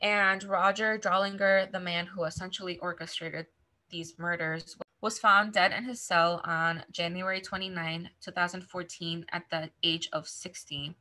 and 0.00 0.44
Roger 0.44 0.98
Drollinger, 0.98 1.70
the 1.72 1.80
man 1.80 2.06
who 2.06 2.24
essentially 2.24 2.78
orchestrated 2.78 3.46
these 3.90 4.18
murders, 4.18 4.76
was 5.00 5.18
found 5.18 5.52
dead 5.52 5.72
in 5.72 5.84
his 5.84 6.00
cell 6.00 6.40
on 6.44 6.82
January 6.90 7.40
29, 7.40 8.10
2014, 8.20 9.26
at 9.32 9.48
the 9.50 9.70
age 9.82 10.08
of 10.12 10.28
60. 10.28 10.94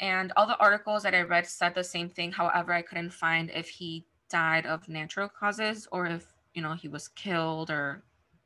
And 0.00 0.32
all 0.36 0.46
the 0.46 0.58
articles 0.58 1.02
that 1.02 1.14
I 1.14 1.22
read 1.22 1.46
said 1.46 1.74
the 1.74 1.84
same 1.84 2.08
thing. 2.08 2.32
However, 2.32 2.72
I 2.72 2.82
couldn't 2.82 3.12
find 3.12 3.50
if 3.50 3.68
he 3.68 4.06
died 4.30 4.66
of 4.66 4.88
natural 4.88 5.28
causes 5.28 5.88
or 5.92 6.06
if, 6.06 6.33
you 6.54 6.62
know, 6.62 6.74
he 6.74 6.88
was 6.88 7.08
killed 7.08 7.70
or 7.70 8.02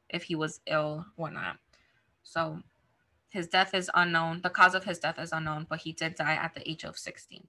if 0.08 0.24
he 0.24 0.34
was 0.34 0.60
ill, 0.66 1.06
whatnot. 1.16 1.58
So 2.22 2.62
his 3.28 3.46
death 3.46 3.74
is 3.74 3.90
unknown. 3.94 4.40
The 4.42 4.50
cause 4.50 4.74
of 4.74 4.84
his 4.84 4.98
death 4.98 5.18
is 5.18 5.32
unknown, 5.32 5.66
but 5.68 5.80
he 5.80 5.92
did 5.92 6.14
die 6.14 6.34
at 6.34 6.54
the 6.54 6.68
age 6.68 6.84
of 6.84 6.98
16. 6.98 7.46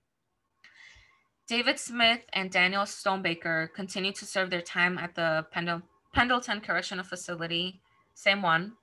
David 1.48 1.80
Smith 1.80 2.22
and 2.34 2.52
Daniel 2.52 2.84
Stonebaker 2.84 3.74
continued 3.74 4.16
to 4.16 4.26
serve 4.26 4.52
their 4.52 4.62
time 4.62 5.00
at 5.00 5.16
the 5.16 5.48
Pendle- 5.52 5.82
Pendleton 6.14 6.62
Correctional 6.62 7.04
Facility, 7.04 7.82
same 8.14 8.42
one. 8.42 8.74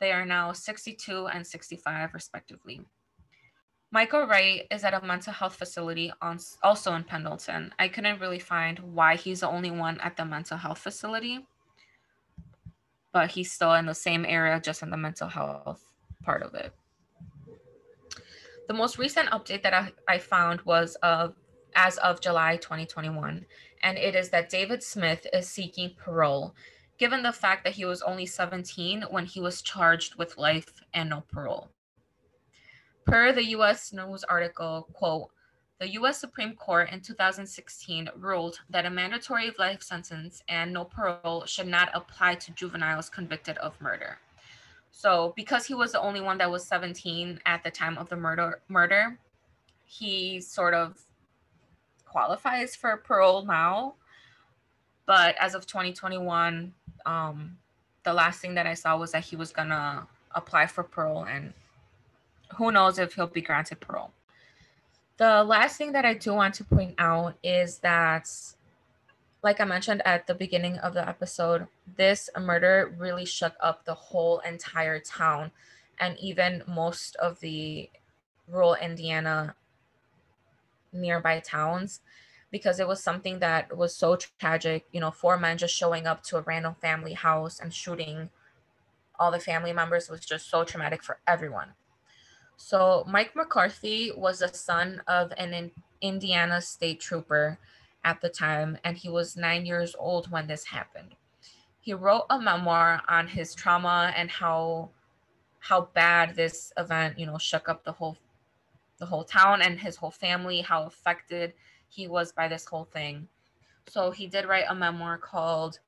They 0.00 0.12
are 0.12 0.24
now 0.24 0.52
62 0.52 1.26
and 1.26 1.46
65, 1.46 2.14
respectively. 2.14 2.82
Michael 3.94 4.26
Wright 4.26 4.66
is 4.72 4.82
at 4.82 4.92
a 4.92 5.06
mental 5.06 5.32
health 5.32 5.54
facility 5.54 6.12
on, 6.20 6.40
also 6.64 6.94
in 6.94 7.04
Pendleton. 7.04 7.72
I 7.78 7.86
couldn't 7.86 8.18
really 8.18 8.40
find 8.40 8.76
why 8.80 9.14
he's 9.14 9.38
the 9.38 9.48
only 9.48 9.70
one 9.70 10.00
at 10.00 10.16
the 10.16 10.24
mental 10.24 10.56
health 10.56 10.80
facility, 10.80 11.46
but 13.12 13.30
he's 13.30 13.52
still 13.52 13.72
in 13.74 13.86
the 13.86 13.94
same 13.94 14.26
area, 14.26 14.58
just 14.58 14.82
in 14.82 14.90
the 14.90 14.96
mental 14.96 15.28
health 15.28 15.84
part 16.24 16.42
of 16.42 16.54
it. 16.54 16.72
The 18.66 18.74
most 18.74 18.98
recent 18.98 19.30
update 19.30 19.62
that 19.62 19.72
I, 19.72 19.92
I 20.08 20.18
found 20.18 20.62
was 20.62 20.96
of 20.96 21.36
as 21.76 21.96
of 21.98 22.20
July 22.20 22.56
2021, 22.56 23.46
and 23.84 23.96
it 23.96 24.16
is 24.16 24.28
that 24.30 24.50
David 24.50 24.82
Smith 24.82 25.24
is 25.32 25.48
seeking 25.48 25.94
parole, 25.96 26.56
given 26.98 27.22
the 27.22 27.30
fact 27.30 27.62
that 27.62 27.74
he 27.74 27.84
was 27.84 28.02
only 28.02 28.26
17 28.26 29.04
when 29.10 29.26
he 29.26 29.38
was 29.38 29.62
charged 29.62 30.16
with 30.16 30.36
life 30.36 30.72
and 30.92 31.10
no 31.10 31.22
parole. 31.30 31.70
Per 33.06 33.32
the 33.32 33.44
US 33.56 33.92
News 33.92 34.24
article, 34.24 34.88
quote, 34.92 35.30
the 35.78 35.90
US 36.00 36.18
Supreme 36.18 36.54
Court 36.54 36.90
in 36.90 37.00
2016 37.00 38.08
ruled 38.16 38.60
that 38.70 38.86
a 38.86 38.90
mandatory 38.90 39.52
life 39.58 39.82
sentence 39.82 40.42
and 40.48 40.72
no 40.72 40.84
parole 40.84 41.44
should 41.44 41.66
not 41.66 41.90
apply 41.92 42.36
to 42.36 42.52
juveniles 42.52 43.10
convicted 43.10 43.58
of 43.58 43.78
murder. 43.80 44.18
So, 44.92 45.34
because 45.36 45.66
he 45.66 45.74
was 45.74 45.92
the 45.92 46.00
only 46.00 46.20
one 46.20 46.38
that 46.38 46.50
was 46.50 46.64
17 46.64 47.40
at 47.44 47.64
the 47.64 47.70
time 47.70 47.98
of 47.98 48.08
the 48.08 48.16
murder, 48.16 48.60
murder, 48.68 49.18
he 49.84 50.40
sort 50.40 50.72
of 50.72 51.02
qualifies 52.06 52.76
for 52.76 52.96
parole 52.96 53.44
now. 53.44 53.94
But 55.04 55.34
as 55.38 55.54
of 55.54 55.66
2021, 55.66 56.72
um, 57.04 57.58
the 58.04 58.12
last 58.14 58.40
thing 58.40 58.54
that 58.54 58.66
I 58.66 58.74
saw 58.74 58.96
was 58.96 59.12
that 59.12 59.24
he 59.24 59.36
was 59.36 59.50
gonna 59.50 60.06
apply 60.32 60.68
for 60.68 60.84
parole, 60.84 61.24
and 61.24 61.52
who 62.56 62.72
knows 62.72 62.98
if 62.98 63.14
he'll 63.14 63.26
be 63.26 63.40
granted 63.40 63.80
parole. 63.80 64.12
The 65.16 65.44
last 65.44 65.76
thing 65.76 65.92
that 65.92 66.04
I 66.04 66.14
do 66.14 66.34
want 66.34 66.54
to 66.54 66.64
point 66.64 66.94
out 66.98 67.34
is 67.42 67.78
that, 67.78 68.28
like 69.42 69.60
I 69.60 69.64
mentioned 69.64 70.02
at 70.04 70.26
the 70.26 70.34
beginning 70.34 70.78
of 70.78 70.94
the 70.94 71.08
episode, 71.08 71.68
this 71.96 72.28
murder 72.38 72.94
really 72.98 73.24
shook 73.24 73.54
up 73.60 73.84
the 73.84 73.94
whole 73.94 74.40
entire 74.40 74.98
town 74.98 75.52
and 76.00 76.18
even 76.18 76.62
most 76.66 77.14
of 77.16 77.38
the 77.40 77.88
rural 78.48 78.74
Indiana 78.74 79.54
nearby 80.92 81.40
towns 81.40 82.00
because 82.50 82.78
it 82.78 82.86
was 82.86 83.02
something 83.02 83.38
that 83.40 83.76
was 83.76 83.94
so 83.94 84.16
tragic. 84.38 84.86
You 84.92 85.00
know, 85.00 85.10
four 85.10 85.38
men 85.38 85.58
just 85.58 85.74
showing 85.74 86.06
up 86.06 86.22
to 86.24 86.36
a 86.36 86.42
random 86.42 86.74
family 86.80 87.14
house 87.14 87.60
and 87.60 87.72
shooting 87.72 88.30
all 89.18 89.30
the 89.30 89.40
family 89.40 89.72
members 89.72 90.10
was 90.10 90.20
just 90.20 90.50
so 90.50 90.64
traumatic 90.64 91.02
for 91.02 91.18
everyone. 91.26 91.74
So, 92.56 93.04
Mike 93.08 93.34
McCarthy 93.34 94.12
was 94.16 94.38
the 94.38 94.48
son 94.48 95.02
of 95.06 95.32
an 95.36 95.72
Indiana 96.00 96.60
state 96.60 97.00
trooper 97.00 97.58
at 98.04 98.20
the 98.20 98.28
time, 98.28 98.78
and 98.84 98.96
he 98.96 99.08
was 99.08 99.36
nine 99.36 99.66
years 99.66 99.94
old 99.98 100.30
when 100.30 100.46
this 100.46 100.64
happened. 100.64 101.14
He 101.80 101.94
wrote 101.94 102.26
a 102.30 102.40
memoir 102.40 103.02
on 103.08 103.28
his 103.28 103.54
trauma 103.54 104.12
and 104.16 104.30
how 104.30 104.90
how 105.58 105.88
bad 105.94 106.36
this 106.36 106.72
event, 106.76 107.18
you 107.18 107.26
know, 107.26 107.38
shook 107.38 107.68
up 107.68 107.84
the 107.84 107.92
whole 107.92 108.18
the 108.98 109.06
whole 109.06 109.24
town 109.24 109.62
and 109.62 109.80
his 109.80 109.96
whole 109.96 110.10
family, 110.10 110.60
how 110.60 110.84
affected 110.84 111.54
he 111.88 112.06
was 112.06 112.32
by 112.32 112.48
this 112.48 112.66
whole 112.66 112.84
thing. 112.84 113.28
So 113.88 114.10
he 114.10 114.26
did 114.26 114.46
write 114.46 114.66
a 114.68 114.74
memoir 114.74 115.18
called 115.18 115.80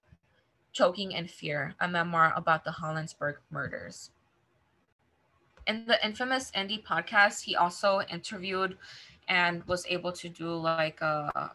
Choking 0.73 1.13
in 1.13 1.29
Fear, 1.29 1.75
a 1.81 1.89
memoir 1.89 2.33
about 2.37 2.65
the 2.65 2.73
Hollinsburg 2.73 3.37
murders. 3.51 4.11
In 5.67 5.85
the 5.87 6.05
infamous 6.05 6.51
Indie 6.53 6.83
podcast, 6.83 7.43
he 7.43 7.57
also 7.57 8.03
interviewed 8.11 8.77
and 9.29 9.65
was 9.65 9.85
able 9.89 10.13
to 10.13 10.29
do 10.29 10.55
like 10.55 11.01
a 11.01 11.51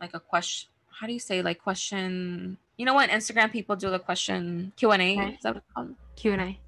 like 0.00 0.14
a 0.14 0.20
question 0.20 0.70
how 0.88 1.06
do 1.06 1.12
you 1.12 1.18
say 1.18 1.42
like 1.42 1.62
question 1.62 2.56
you 2.76 2.84
know 2.84 2.94
what 2.94 3.10
instagram 3.10 3.50
people 3.50 3.76
do 3.76 3.90
the 3.90 3.98
question 3.98 4.72
q&a 4.76 4.94
okay. 4.94 5.32
is 5.32 5.42
that 5.42 5.54
what 5.54 5.56
it's 5.58 5.72
called 5.74 5.94
q&a 6.16 6.58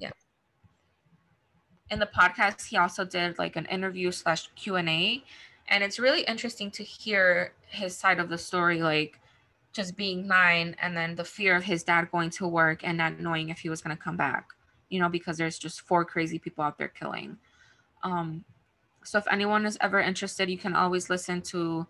Yeah. 0.00 0.10
in 1.90 1.98
the 1.98 2.06
podcast 2.06 2.66
he 2.68 2.76
also 2.76 3.04
did 3.04 3.38
like 3.38 3.56
an 3.56 3.66
interview 3.66 4.10
slash 4.10 4.48
q&a 4.56 5.22
and 5.68 5.84
it's 5.84 5.98
really 5.98 6.22
interesting 6.22 6.70
to 6.72 6.82
hear 6.82 7.52
his 7.68 7.96
side 7.96 8.18
of 8.18 8.28
the 8.28 8.38
story 8.38 8.82
like 8.82 9.20
just 9.72 9.96
being 9.96 10.26
nine 10.26 10.74
and 10.80 10.96
then 10.96 11.14
the 11.14 11.24
fear 11.24 11.56
of 11.56 11.64
his 11.64 11.82
dad 11.82 12.10
going 12.10 12.30
to 12.30 12.48
work 12.48 12.80
and 12.82 12.96
not 12.96 13.20
knowing 13.20 13.50
if 13.50 13.58
he 13.58 13.68
was 13.68 13.82
going 13.82 13.94
to 13.94 14.02
come 14.02 14.16
back 14.16 14.48
you 14.88 14.98
know 14.98 15.08
because 15.08 15.36
there's 15.36 15.58
just 15.58 15.80
four 15.80 16.04
crazy 16.04 16.38
people 16.38 16.64
out 16.64 16.78
there 16.78 16.88
killing 16.88 17.36
um 18.02 18.44
so 19.04 19.18
if 19.18 19.26
anyone 19.30 19.64
is 19.66 19.78
ever 19.80 20.00
interested 20.00 20.48
you 20.48 20.58
can 20.58 20.74
always 20.74 21.10
listen 21.10 21.40
to 21.40 21.86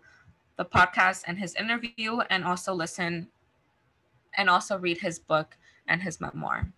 the 0.57 0.65
podcast 0.65 1.23
and 1.27 1.37
his 1.37 1.55
interview 1.55 2.19
and 2.29 2.43
also 2.43 2.73
listen 2.73 3.27
and 4.37 4.49
also 4.49 4.77
read 4.77 4.97
his 4.97 5.19
book 5.19 5.57
and 5.87 6.01
his 6.01 6.19
memoir 6.19 6.71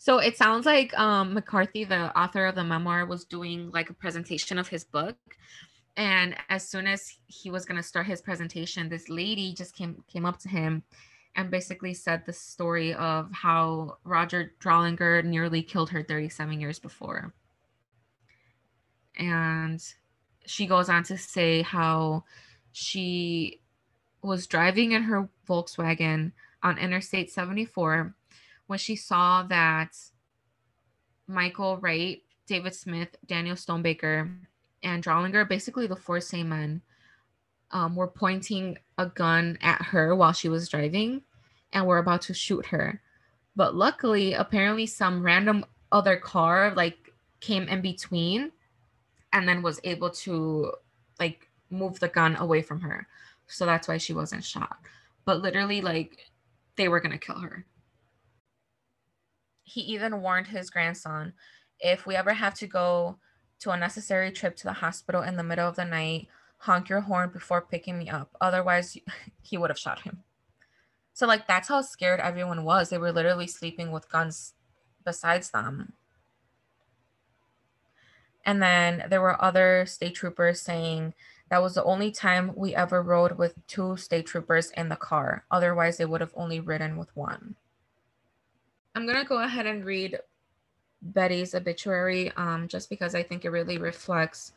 so 0.00 0.16
it 0.16 0.34
sounds 0.34 0.64
like 0.64 0.98
um, 0.98 1.34
McCarthy, 1.34 1.84
the 1.84 2.18
author 2.18 2.46
of 2.46 2.54
the 2.54 2.64
memoir, 2.64 3.04
was 3.04 3.26
doing 3.26 3.70
like 3.70 3.90
a 3.90 3.92
presentation 3.92 4.56
of 4.56 4.66
his 4.66 4.82
book. 4.82 5.18
And 5.98 6.34
as 6.48 6.66
soon 6.66 6.86
as 6.86 7.18
he 7.26 7.50
was 7.50 7.66
going 7.66 7.76
to 7.76 7.82
start 7.82 8.06
his 8.06 8.22
presentation, 8.22 8.88
this 8.88 9.10
lady 9.10 9.52
just 9.52 9.76
came 9.76 10.02
came 10.10 10.24
up 10.24 10.38
to 10.38 10.48
him 10.48 10.84
and 11.36 11.50
basically 11.50 11.94
said 11.94 12.24
the 12.26 12.32
story 12.32 12.92
of 12.94 13.30
how 13.32 13.98
Roger 14.04 14.52
Drollinger 14.60 15.24
nearly 15.24 15.62
killed 15.62 15.90
her 15.90 16.02
37 16.02 16.60
years 16.60 16.78
before. 16.78 17.32
And 19.16 19.82
she 20.46 20.66
goes 20.66 20.88
on 20.88 21.04
to 21.04 21.16
say 21.16 21.62
how 21.62 22.24
she 22.72 23.60
was 24.22 24.46
driving 24.46 24.92
in 24.92 25.02
her 25.02 25.28
Volkswagen 25.48 26.32
on 26.62 26.78
Interstate 26.78 27.30
74 27.30 28.14
when 28.66 28.78
she 28.78 28.96
saw 28.96 29.42
that 29.44 29.96
Michael 31.26 31.78
Wright, 31.78 32.22
David 32.46 32.74
Smith, 32.74 33.16
Daniel 33.26 33.56
Stonebaker, 33.56 34.30
and 34.82 35.02
Drollinger, 35.02 35.48
basically 35.48 35.86
the 35.86 35.96
four 35.96 36.20
same 36.20 36.48
men, 36.48 36.82
um, 37.72 37.96
were 37.96 38.08
pointing 38.08 38.78
a 38.98 39.06
gun 39.06 39.58
at 39.62 39.82
her 39.82 40.14
while 40.14 40.32
she 40.32 40.48
was 40.48 40.68
driving 40.68 41.22
and 41.72 41.86
were 41.86 41.98
about 41.98 42.22
to 42.22 42.34
shoot 42.34 42.66
her. 42.66 43.00
But 43.56 43.74
luckily, 43.74 44.32
apparently, 44.32 44.86
some 44.86 45.22
random 45.22 45.64
other 45.92 46.16
car 46.16 46.72
like 46.74 47.12
came 47.40 47.64
in 47.64 47.80
between 47.80 48.52
and 49.32 49.48
then 49.48 49.62
was 49.62 49.80
able 49.84 50.10
to 50.10 50.72
like 51.18 51.48
move 51.70 52.00
the 52.00 52.08
gun 52.08 52.36
away 52.36 52.62
from 52.62 52.80
her. 52.80 53.06
So 53.46 53.66
that's 53.66 53.88
why 53.88 53.98
she 53.98 54.12
wasn't 54.12 54.44
shot. 54.44 54.78
But 55.24 55.40
literally, 55.42 55.80
like, 55.80 56.30
they 56.76 56.88
were 56.88 57.00
gonna 57.00 57.18
kill 57.18 57.38
her. 57.38 57.66
He 59.62 59.80
even 59.82 60.22
warned 60.22 60.48
his 60.48 60.70
grandson 60.70 61.34
if 61.78 62.06
we 62.06 62.16
ever 62.16 62.32
have 62.32 62.54
to 62.54 62.66
go 62.66 63.18
to 63.60 63.70
a 63.70 63.76
necessary 63.76 64.32
trip 64.32 64.56
to 64.56 64.64
the 64.64 64.72
hospital 64.72 65.22
in 65.22 65.36
the 65.36 65.42
middle 65.42 65.68
of 65.68 65.76
the 65.76 65.84
night, 65.84 66.28
honk 66.60 66.88
your 66.88 67.00
horn 67.00 67.30
before 67.30 67.62
picking 67.62 67.98
me 67.98 68.08
up. 68.08 68.30
Otherwise, 68.40 68.96
he 69.42 69.56
would 69.56 69.70
have 69.70 69.78
shot 69.78 70.00
him. 70.02 70.22
So, 71.12 71.26
like, 71.26 71.46
that's 71.46 71.68
how 71.68 71.82
scared 71.82 72.20
everyone 72.20 72.64
was. 72.64 72.88
They 72.88 72.98
were 72.98 73.12
literally 73.12 73.46
sleeping 73.46 73.90
with 73.90 74.10
guns 74.10 74.54
besides 75.04 75.50
them. 75.50 75.94
And 78.44 78.62
then 78.62 79.06
there 79.10 79.20
were 79.20 79.42
other 79.42 79.84
state 79.86 80.14
troopers 80.14 80.60
saying 80.60 81.14
that 81.50 81.62
was 81.62 81.74
the 81.74 81.84
only 81.84 82.10
time 82.10 82.52
we 82.54 82.74
ever 82.74 83.02
rode 83.02 83.36
with 83.36 83.54
two 83.66 83.96
state 83.96 84.26
troopers 84.26 84.70
in 84.72 84.88
the 84.88 84.96
car. 84.96 85.44
Otherwise, 85.50 85.96
they 85.96 86.04
would 86.04 86.20
have 86.20 86.32
only 86.34 86.60
ridden 86.60 86.96
with 86.96 87.14
one. 87.16 87.56
I'm 88.94 89.06
going 89.06 89.18
to 89.18 89.28
go 89.28 89.42
ahead 89.42 89.66
and 89.66 89.84
read 89.84 90.18
Betty's 91.02 91.54
obituary 91.54 92.32
um, 92.36 92.68
just 92.68 92.88
because 92.88 93.14
I 93.14 93.22
think 93.22 93.44
it 93.44 93.50
really 93.50 93.78
reflects 93.78 94.52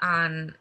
on, 0.00 0.54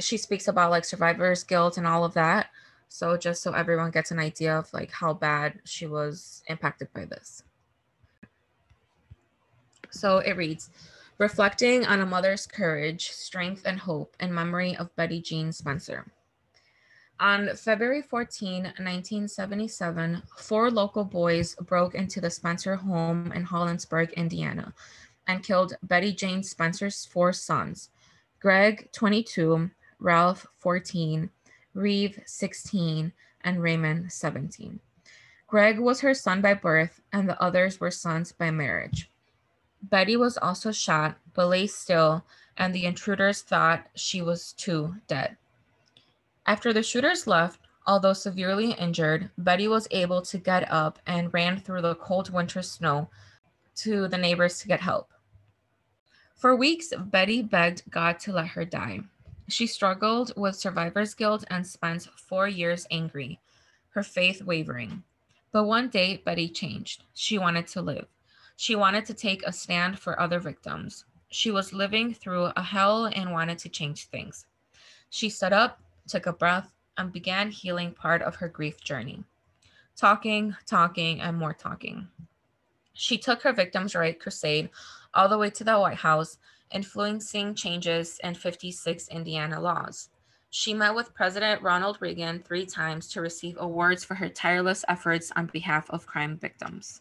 she 0.00 0.16
speaks 0.16 0.48
about 0.48 0.70
like 0.70 0.84
survivor's 0.84 1.44
guilt 1.44 1.78
and 1.78 1.86
all 1.86 2.04
of 2.04 2.14
that. 2.14 2.48
So 2.88 3.16
just 3.16 3.42
so 3.42 3.52
everyone 3.52 3.90
gets 3.90 4.10
an 4.10 4.18
idea 4.18 4.56
of 4.56 4.72
like 4.72 4.90
how 4.90 5.14
bad 5.14 5.60
she 5.64 5.86
was 5.86 6.42
impacted 6.48 6.92
by 6.92 7.04
this. 7.06 7.42
So 9.90 10.18
it 10.18 10.36
reads, 10.36 10.70
reflecting 11.18 11.86
on 11.86 12.00
a 12.00 12.06
mother's 12.06 12.46
courage, 12.46 13.10
strength, 13.10 13.62
and 13.64 13.78
hope 13.78 14.16
in 14.20 14.34
memory 14.34 14.76
of 14.76 14.94
Betty 14.96 15.20
Jean 15.20 15.52
Spencer. 15.52 16.06
On 17.20 17.54
February 17.54 18.02
14, 18.02 18.64
1977, 18.64 20.22
four 20.36 20.70
local 20.70 21.04
boys 21.04 21.54
broke 21.62 21.94
into 21.94 22.20
the 22.20 22.30
Spencer 22.30 22.74
home 22.74 23.30
in 23.32 23.46
Hollinsburg, 23.46 24.12
Indiana, 24.14 24.74
and 25.28 25.42
killed 25.42 25.74
Betty 25.84 26.12
Jane 26.12 26.42
Spencer's 26.42 27.04
four 27.04 27.32
sons 27.32 27.90
Greg, 28.40 28.90
22, 28.92 29.70
Ralph, 29.98 30.46
14, 30.56 31.30
Reeve, 31.74 32.20
16, 32.26 33.12
and 33.42 33.62
Raymond, 33.62 34.12
17. 34.12 34.80
Greg 35.46 35.78
was 35.78 36.00
her 36.00 36.14
son 36.14 36.40
by 36.40 36.54
birth, 36.54 37.00
and 37.12 37.28
the 37.28 37.40
others 37.40 37.78
were 37.78 37.90
sons 37.90 38.32
by 38.32 38.50
marriage. 38.50 39.10
Betty 39.82 40.16
was 40.16 40.38
also 40.38 40.72
shot, 40.72 41.18
but 41.34 41.48
lay 41.48 41.66
still, 41.66 42.24
and 42.56 42.74
the 42.74 42.86
intruders 42.86 43.42
thought 43.42 43.86
she 43.94 44.22
was 44.22 44.52
too 44.54 44.96
dead. 45.06 45.36
After 46.46 46.72
the 46.72 46.82
shooters 46.82 47.26
left, 47.26 47.60
although 47.86 48.14
severely 48.14 48.72
injured, 48.72 49.30
Betty 49.36 49.68
was 49.68 49.88
able 49.90 50.22
to 50.22 50.38
get 50.38 50.70
up 50.70 50.98
and 51.06 51.32
ran 51.32 51.58
through 51.58 51.82
the 51.82 51.94
cold 51.96 52.30
winter 52.30 52.62
snow 52.62 53.10
to 53.76 54.08
the 54.08 54.18
neighbors 54.18 54.58
to 54.60 54.68
get 54.68 54.80
help. 54.80 55.10
For 56.34 56.56
weeks, 56.56 56.92
Betty 56.98 57.42
begged 57.42 57.82
God 57.90 58.18
to 58.20 58.32
let 58.32 58.48
her 58.48 58.64
die. 58.64 59.00
She 59.48 59.66
struggled 59.66 60.32
with 60.36 60.56
survivor's 60.56 61.14
guilt 61.14 61.44
and 61.50 61.66
spent 61.66 62.08
four 62.16 62.48
years 62.48 62.86
angry, 62.90 63.40
her 63.90 64.02
faith 64.02 64.42
wavering. 64.42 65.04
But 65.52 65.64
one 65.64 65.88
day, 65.88 66.22
Betty 66.24 66.48
changed. 66.48 67.04
She 67.14 67.38
wanted 67.38 67.66
to 67.68 67.82
live. 67.82 68.06
She 68.56 68.74
wanted 68.74 69.04
to 69.06 69.14
take 69.14 69.42
a 69.42 69.52
stand 69.52 69.98
for 69.98 70.18
other 70.18 70.40
victims. 70.40 71.04
She 71.28 71.50
was 71.50 71.72
living 71.72 72.14
through 72.14 72.52
a 72.56 72.62
hell 72.62 73.06
and 73.06 73.32
wanted 73.32 73.58
to 73.60 73.68
change 73.68 74.06
things. 74.06 74.46
She 75.10 75.28
stood 75.28 75.52
up, 75.52 75.80
took 76.08 76.26
a 76.26 76.32
breath, 76.32 76.72
and 76.96 77.12
began 77.12 77.50
healing 77.50 77.92
part 77.92 78.22
of 78.22 78.36
her 78.36 78.48
grief 78.48 78.80
journey. 78.80 79.24
Talking, 79.96 80.56
talking, 80.66 81.20
and 81.20 81.36
more 81.36 81.52
talking. 81.52 82.08
She 82.94 83.18
took 83.18 83.42
her 83.42 83.52
victims' 83.52 83.94
right 83.94 84.18
crusade 84.18 84.70
all 85.12 85.28
the 85.28 85.38
way 85.38 85.50
to 85.50 85.64
the 85.64 85.78
White 85.78 85.98
House, 85.98 86.38
influencing 86.74 87.54
changes 87.54 88.20
in 88.22 88.34
56 88.34 89.08
Indiana 89.08 89.60
laws. 89.60 90.10
She 90.50 90.74
met 90.74 90.94
with 90.94 91.14
President 91.14 91.62
Ronald 91.62 91.98
Reagan 92.00 92.40
three 92.40 92.66
times 92.66 93.08
to 93.08 93.20
receive 93.20 93.56
awards 93.58 94.04
for 94.04 94.14
her 94.14 94.28
tireless 94.28 94.84
efforts 94.88 95.32
on 95.34 95.46
behalf 95.46 95.88
of 95.90 96.06
crime 96.06 96.36
victims. 96.36 97.00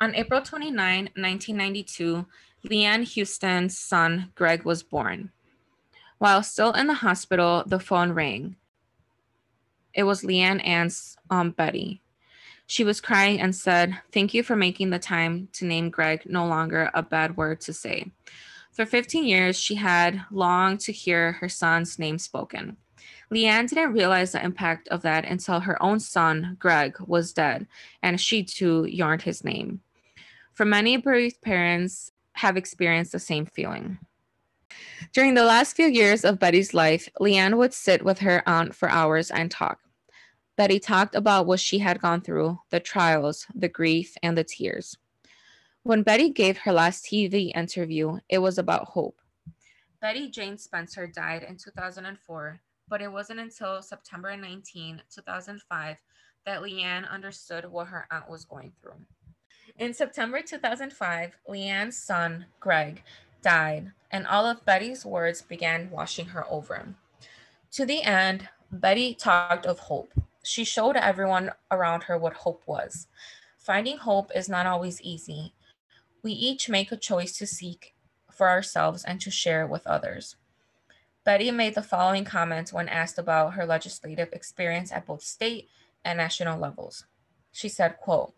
On 0.00 0.14
April 0.14 0.42
29, 0.42 1.04
1992, 1.14 2.26
Leanne 2.66 3.04
Houston's 3.04 3.78
son, 3.78 4.32
Greg, 4.34 4.64
was 4.64 4.82
born. 4.82 5.30
While 6.18 6.42
still 6.42 6.72
in 6.72 6.88
the 6.88 6.94
hospital, 6.94 7.64
the 7.66 7.80
phone 7.80 8.12
rang. 8.12 8.56
It 9.94 10.02
was 10.02 10.22
Leanne 10.22 10.66
Ann's 10.66 11.16
um, 11.30 11.52
Betty. 11.52 12.02
She 12.66 12.84
was 12.84 13.00
crying 13.00 13.40
and 13.40 13.56
said, 13.56 13.98
Thank 14.12 14.34
you 14.34 14.42
for 14.42 14.56
making 14.56 14.90
the 14.90 14.98
time 14.98 15.48
to 15.54 15.64
name 15.64 15.90
Greg 15.90 16.22
no 16.26 16.46
longer 16.46 16.90
a 16.94 17.02
bad 17.02 17.36
word 17.36 17.60
to 17.62 17.72
say. 17.72 18.12
For 18.80 18.86
15 18.86 19.24
years, 19.24 19.60
she 19.60 19.74
had 19.74 20.24
longed 20.30 20.80
to 20.80 20.90
hear 20.92 21.32
her 21.32 21.50
son's 21.50 21.98
name 21.98 22.16
spoken. 22.16 22.78
Leanne 23.30 23.68
didn't 23.68 23.92
realize 23.92 24.32
the 24.32 24.42
impact 24.42 24.88
of 24.88 25.02
that 25.02 25.26
until 25.26 25.60
her 25.60 25.82
own 25.82 26.00
son, 26.00 26.56
Greg, 26.58 26.96
was 27.06 27.34
dead, 27.34 27.66
and 28.02 28.18
she 28.18 28.42
too 28.42 28.86
yearned 28.86 29.20
his 29.20 29.44
name. 29.44 29.82
For 30.54 30.64
many 30.64 30.96
bereaved 30.96 31.42
parents 31.42 32.12
have 32.36 32.56
experienced 32.56 33.12
the 33.12 33.18
same 33.18 33.44
feeling. 33.44 33.98
During 35.12 35.34
the 35.34 35.44
last 35.44 35.76
few 35.76 35.86
years 35.86 36.24
of 36.24 36.38
Betty's 36.38 36.72
life, 36.72 37.06
Leanne 37.20 37.58
would 37.58 37.74
sit 37.74 38.02
with 38.02 38.20
her 38.20 38.42
aunt 38.48 38.74
for 38.74 38.88
hours 38.88 39.30
and 39.30 39.50
talk. 39.50 39.80
Betty 40.56 40.80
talked 40.80 41.14
about 41.14 41.44
what 41.44 41.60
she 41.60 41.80
had 41.80 42.00
gone 42.00 42.22
through, 42.22 42.58
the 42.70 42.80
trials, 42.80 43.46
the 43.54 43.68
grief, 43.68 44.16
and 44.22 44.38
the 44.38 44.44
tears. 44.44 44.96
When 45.82 46.02
Betty 46.02 46.28
gave 46.28 46.58
her 46.58 46.72
last 46.72 47.06
TV 47.06 47.52
interview, 47.56 48.18
it 48.28 48.38
was 48.38 48.58
about 48.58 48.88
hope. 48.88 49.18
Betty 50.02 50.28
Jane 50.28 50.58
Spencer 50.58 51.06
died 51.06 51.42
in 51.42 51.56
2004, 51.56 52.60
but 52.88 53.00
it 53.00 53.10
wasn't 53.10 53.40
until 53.40 53.80
September 53.80 54.36
19, 54.36 55.00
2005, 55.14 55.96
that 56.44 56.60
Leanne 56.60 57.10
understood 57.10 57.64
what 57.64 57.86
her 57.86 58.06
aunt 58.10 58.28
was 58.28 58.44
going 58.44 58.72
through. 58.82 59.00
In 59.78 59.94
September 59.94 60.42
2005, 60.42 61.36
Leanne's 61.48 61.96
son, 61.96 62.44
Greg, 62.60 63.02
died, 63.40 63.92
and 64.10 64.26
all 64.26 64.44
of 64.44 64.64
Betty's 64.66 65.06
words 65.06 65.40
began 65.40 65.90
washing 65.90 66.26
her 66.26 66.44
over. 66.50 66.94
To 67.72 67.86
the 67.86 68.02
end, 68.02 68.50
Betty 68.70 69.14
talked 69.14 69.64
of 69.64 69.78
hope. 69.78 70.12
She 70.42 70.64
showed 70.64 70.96
everyone 70.96 71.52
around 71.70 72.02
her 72.02 72.18
what 72.18 72.34
hope 72.34 72.62
was. 72.66 73.06
Finding 73.58 73.96
hope 73.96 74.30
is 74.34 74.48
not 74.48 74.66
always 74.66 75.00
easy. 75.00 75.54
We 76.22 76.32
each 76.32 76.68
make 76.68 76.92
a 76.92 76.96
choice 76.96 77.36
to 77.38 77.46
seek 77.46 77.94
for 78.30 78.48
ourselves 78.48 79.04
and 79.04 79.20
to 79.22 79.30
share 79.30 79.66
with 79.66 79.86
others. 79.86 80.36
Betty 81.24 81.50
made 81.50 81.74
the 81.74 81.82
following 81.82 82.24
comments 82.24 82.72
when 82.72 82.88
asked 82.88 83.18
about 83.18 83.54
her 83.54 83.66
legislative 83.66 84.32
experience 84.32 84.92
at 84.92 85.06
both 85.06 85.22
state 85.22 85.68
and 86.04 86.16
national 86.18 86.58
levels. 86.58 87.06
She 87.52 87.68
said, 87.68 87.98
quote, 87.98 88.34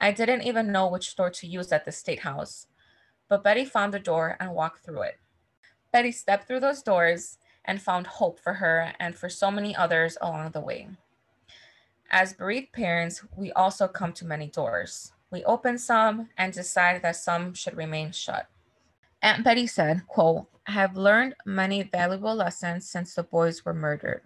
I 0.00 0.12
didn't 0.12 0.42
even 0.42 0.72
know 0.72 0.88
which 0.88 1.16
door 1.16 1.30
to 1.30 1.46
use 1.46 1.72
at 1.72 1.84
the 1.84 1.92
state 1.92 2.20
house, 2.20 2.66
but 3.28 3.42
Betty 3.42 3.64
found 3.64 3.94
the 3.94 3.98
door 3.98 4.36
and 4.38 4.54
walked 4.54 4.84
through 4.84 5.02
it. 5.02 5.18
Betty 5.92 6.12
stepped 6.12 6.46
through 6.46 6.60
those 6.60 6.82
doors 6.82 7.38
and 7.64 7.80
found 7.80 8.06
hope 8.06 8.38
for 8.38 8.54
her 8.54 8.92
and 9.00 9.16
for 9.16 9.28
so 9.28 9.50
many 9.50 9.74
others 9.74 10.18
along 10.20 10.50
the 10.50 10.60
way. 10.60 10.88
As 12.10 12.34
bereaved 12.34 12.72
parents, 12.72 13.24
we 13.34 13.50
also 13.52 13.88
come 13.88 14.12
to 14.12 14.24
many 14.24 14.48
doors. 14.48 15.12
We 15.30 15.44
open 15.44 15.78
some 15.78 16.28
and 16.36 16.52
decide 16.52 17.02
that 17.02 17.16
some 17.16 17.54
should 17.54 17.76
remain 17.76 18.12
shut. 18.12 18.48
Aunt 19.22 19.44
Betty 19.44 19.66
said, 19.66 20.06
quote, 20.06 20.46
I 20.66 20.72
have 20.72 20.96
learned 20.96 21.34
many 21.44 21.82
valuable 21.82 22.34
lessons 22.34 22.88
since 22.88 23.14
the 23.14 23.22
boys 23.22 23.64
were 23.64 23.74
murdered. 23.74 24.22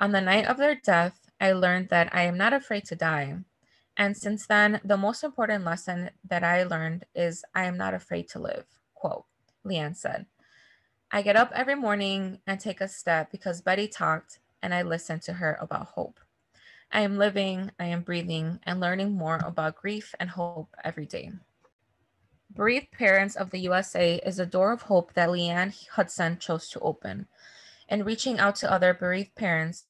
On 0.00 0.12
the 0.12 0.20
night 0.20 0.46
of 0.46 0.56
their 0.56 0.74
death, 0.74 1.20
I 1.40 1.52
learned 1.52 1.88
that 1.90 2.14
I 2.14 2.22
am 2.22 2.36
not 2.36 2.52
afraid 2.52 2.84
to 2.86 2.96
die. 2.96 3.36
And 3.96 4.16
since 4.16 4.46
then, 4.46 4.80
the 4.84 4.96
most 4.96 5.22
important 5.22 5.64
lesson 5.64 6.10
that 6.28 6.42
I 6.42 6.64
learned 6.64 7.06
is 7.14 7.44
I 7.54 7.64
am 7.64 7.76
not 7.76 7.94
afraid 7.94 8.28
to 8.30 8.40
live. 8.40 8.64
Quote, 8.94 9.24
Leanne 9.64 9.96
said. 9.96 10.26
I 11.12 11.22
get 11.22 11.36
up 11.36 11.52
every 11.54 11.76
morning 11.76 12.40
and 12.46 12.58
take 12.58 12.80
a 12.80 12.88
step 12.88 13.30
because 13.30 13.60
Betty 13.60 13.86
talked 13.86 14.40
and 14.62 14.74
I 14.74 14.82
listened 14.82 15.22
to 15.22 15.34
her 15.34 15.56
about 15.60 15.86
hope. 15.88 16.18
I 16.94 17.00
am 17.00 17.18
living, 17.18 17.72
I 17.76 17.86
am 17.86 18.02
breathing, 18.02 18.60
and 18.62 18.78
learning 18.78 19.16
more 19.16 19.40
about 19.44 19.74
grief 19.74 20.14
and 20.20 20.30
hope 20.30 20.76
every 20.84 21.06
day. 21.06 21.32
Bereaved 22.54 22.92
Parents 22.92 23.34
of 23.34 23.50
the 23.50 23.58
USA 23.58 24.20
is 24.24 24.38
a 24.38 24.46
door 24.46 24.70
of 24.70 24.82
hope 24.82 25.12
that 25.14 25.28
Leanne 25.28 25.74
Hudson 25.88 26.38
chose 26.38 26.68
to 26.68 26.78
open. 26.78 27.26
In 27.88 28.04
reaching 28.04 28.38
out 28.38 28.54
to 28.56 28.70
other 28.70 28.94
bereaved 28.94 29.34
parents, 29.34 29.86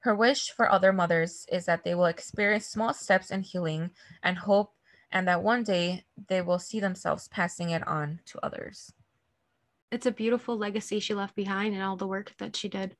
her 0.00 0.14
wish 0.14 0.50
for 0.50 0.72
other 0.72 0.90
mothers 0.90 1.44
is 1.52 1.66
that 1.66 1.84
they 1.84 1.94
will 1.94 2.06
experience 2.06 2.64
small 2.64 2.94
steps 2.94 3.30
in 3.30 3.42
healing 3.42 3.90
and 4.22 4.38
hope, 4.38 4.72
and 5.12 5.28
that 5.28 5.42
one 5.42 5.64
day 5.64 6.06
they 6.28 6.40
will 6.40 6.58
see 6.58 6.80
themselves 6.80 7.28
passing 7.28 7.68
it 7.68 7.86
on 7.86 8.20
to 8.24 8.42
others. 8.42 8.94
It's 9.92 10.06
a 10.06 10.10
beautiful 10.10 10.56
legacy 10.56 10.98
she 10.98 11.12
left 11.12 11.36
behind 11.36 11.74
and 11.74 11.82
all 11.82 11.96
the 11.96 12.06
work 12.06 12.32
that 12.38 12.56
she 12.56 12.70
did. 12.70 12.96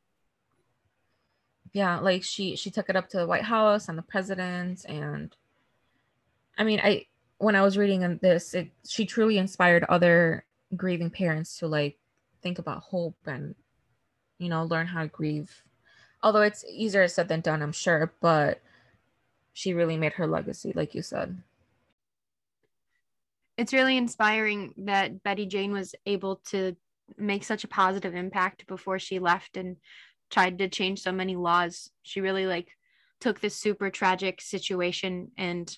Yeah, 1.73 1.99
like 2.01 2.25
she 2.25 2.57
she 2.57 2.71
took 2.71 2.89
it 2.89 2.97
up 2.97 3.09
to 3.11 3.19
the 3.19 3.27
White 3.27 3.45
House 3.45 3.89
and 3.89 3.99
the 3.99 4.03
president 4.03 4.85
and 4.89 5.35
I 6.57 6.65
mean, 6.65 6.81
I 6.83 7.07
when 7.39 7.55
I 7.55 7.63
was 7.63 7.79
reading 7.79 8.19
this, 8.21 8.55
it 8.55 8.69
she 8.87 9.07
truly 9.07 9.39
inspired 9.39 9.85
other 9.85 10.45
grieving 10.77 11.11
parents 11.11 11.59
to 11.59 11.67
like 11.69 11.97
think 12.43 12.59
about 12.59 12.83
hope 12.83 13.17
and 13.27 13.55
you 14.39 14.49
know 14.49 14.65
learn 14.65 14.87
how 14.87 15.03
to 15.03 15.09
grieve. 15.09 15.63
Although 16.23 16.43
it's 16.43 16.65
easier 16.69 17.07
said 17.07 17.29
than 17.29 17.41
done, 17.41 17.63
I'm 17.63 17.73
sure, 17.73 18.13
but 18.21 18.61
she 19.53 19.73
really 19.73 19.97
made 19.97 20.15
her 20.15 20.27
legacy, 20.27 20.73
like 20.75 20.95
you 20.95 21.03
said. 21.03 21.43
It's 23.57 23.73
really 23.73 23.97
inspiring 23.97 24.75
that 24.79 25.23
Betty 25.23 25.47
Jane 25.47 25.73
was 25.73 25.95
able 26.07 26.37
to 26.47 26.77
make 27.17 27.45
such 27.45 27.65
a 27.65 27.69
positive 27.69 28.15
impact 28.15 28.67
before 28.67 28.99
she 28.99 29.19
left 29.19 29.57
and 29.57 29.77
tried 30.31 30.59
to 30.59 30.69
change 30.69 31.03
so 31.03 31.13
many 31.13 31.37
laws. 31.37 31.91
She 32.03 32.21
really 32.21 32.47
like 32.47 32.77
took 33.21 33.41
this 33.41 33.57
super 33.57 33.91
tragic 33.91 34.41
situation 34.41 35.31
and 35.37 35.77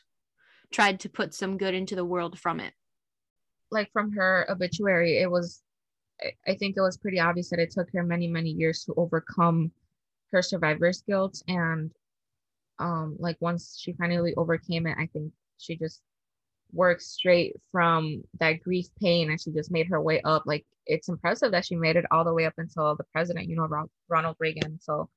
tried 0.73 1.01
to 1.01 1.09
put 1.09 1.35
some 1.35 1.59
good 1.59 1.75
into 1.75 1.97
the 1.97 2.05
world 2.05 2.39
from 2.39 2.61
it. 2.61 2.75
Like 3.71 3.91
from 3.93 4.13
her 4.13 4.47
obituary, 4.49 5.19
it 5.19 5.31
was, 5.31 5.63
I 6.47 6.55
think 6.55 6.77
it 6.77 6.83
was 6.83 6.97
pretty 6.97 7.21
obvious 7.21 7.51
that 7.51 7.59
it 7.59 7.71
took 7.71 7.89
her 7.93 8.03
many, 8.03 8.27
many 8.27 8.51
years 8.51 8.85
to 8.85 8.95
overcome 8.97 9.73
her 10.33 10.43
survivor's 10.43 11.03
guilt. 11.03 11.43
And 11.49 11.93
um, 12.79 13.17
like 13.19 13.37
once 13.41 13.79
she 13.81 13.93
finally 13.93 14.35
overcame 14.37 14.87
it, 14.87 14.97
I 14.99 15.07
think 15.13 15.33
she 15.59 15.77
just 15.77 16.03
worked 16.73 17.03
straight 17.03 17.57
from 17.73 18.23
that 18.39 18.63
grief 18.63 18.87
pain 19.01 19.31
and 19.31 19.41
she 19.41 19.51
just 19.51 19.71
made 19.71 19.89
her 19.89 20.01
way 20.01 20.21
up. 20.23 20.45
Like 20.47 20.65
it's 20.87 21.09
impressive 21.09 21.53
that 21.53 21.67
she 21.67 21.77
made 21.77 21.97
it 21.97 22.07
all 22.11 22.25
the 22.25 22.35
way 22.35 22.47
up 22.47 22.55
until 22.59 22.97
the 22.97 23.05
president, 23.13 23.49
you 23.49 23.57
know, 23.57 23.69
Ronald 24.09 24.37
Reagan. 24.39 24.79
So 24.81 25.09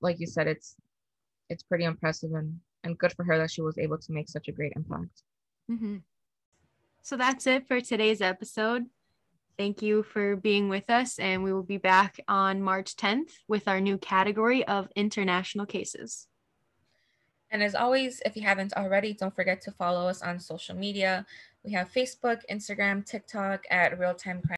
like 0.00 0.20
you 0.20 0.26
said, 0.26 0.46
it's 0.46 0.76
it's 1.48 1.62
pretty 1.62 1.84
impressive 1.84 2.32
and 2.32 2.60
and 2.84 2.98
good 2.98 3.12
for 3.12 3.24
her 3.24 3.38
that 3.38 3.50
she 3.50 3.62
was 3.62 3.78
able 3.78 3.98
to 3.98 4.12
make 4.12 4.28
such 4.28 4.48
a 4.48 4.52
great 4.52 4.72
impact. 4.76 5.22
Mm-hmm. 5.70 5.96
So 7.02 7.16
that's 7.16 7.46
it 7.46 7.66
for 7.66 7.80
today's 7.80 8.20
episode. 8.20 8.86
Thank 9.56 9.80
you 9.80 10.02
for 10.02 10.36
being 10.36 10.68
with 10.68 10.90
us, 10.90 11.18
and 11.18 11.42
we 11.42 11.52
will 11.52 11.62
be 11.62 11.78
back 11.78 12.20
on 12.28 12.62
March 12.62 12.94
10th 12.94 13.30
with 13.48 13.68
our 13.68 13.80
new 13.80 13.96
category 13.96 14.66
of 14.66 14.88
international 14.94 15.64
cases. 15.64 16.28
And 17.50 17.62
as 17.62 17.74
always, 17.74 18.20
if 18.24 18.36
you 18.36 18.42
haven't 18.42 18.72
already, 18.74 19.12
don't 19.12 19.34
forget 19.34 19.60
to 19.62 19.70
follow 19.70 20.08
us 20.08 20.22
on 20.22 20.38
social 20.38 20.74
media. 20.74 21.24
We 21.64 21.72
have 21.72 21.92
Facebook, 21.92 22.40
Instagram, 22.50 23.04
TikTok 23.04 23.64
at 23.70 23.98
Real 23.98 24.14
Time 24.14 24.40
Crime. 24.42 24.54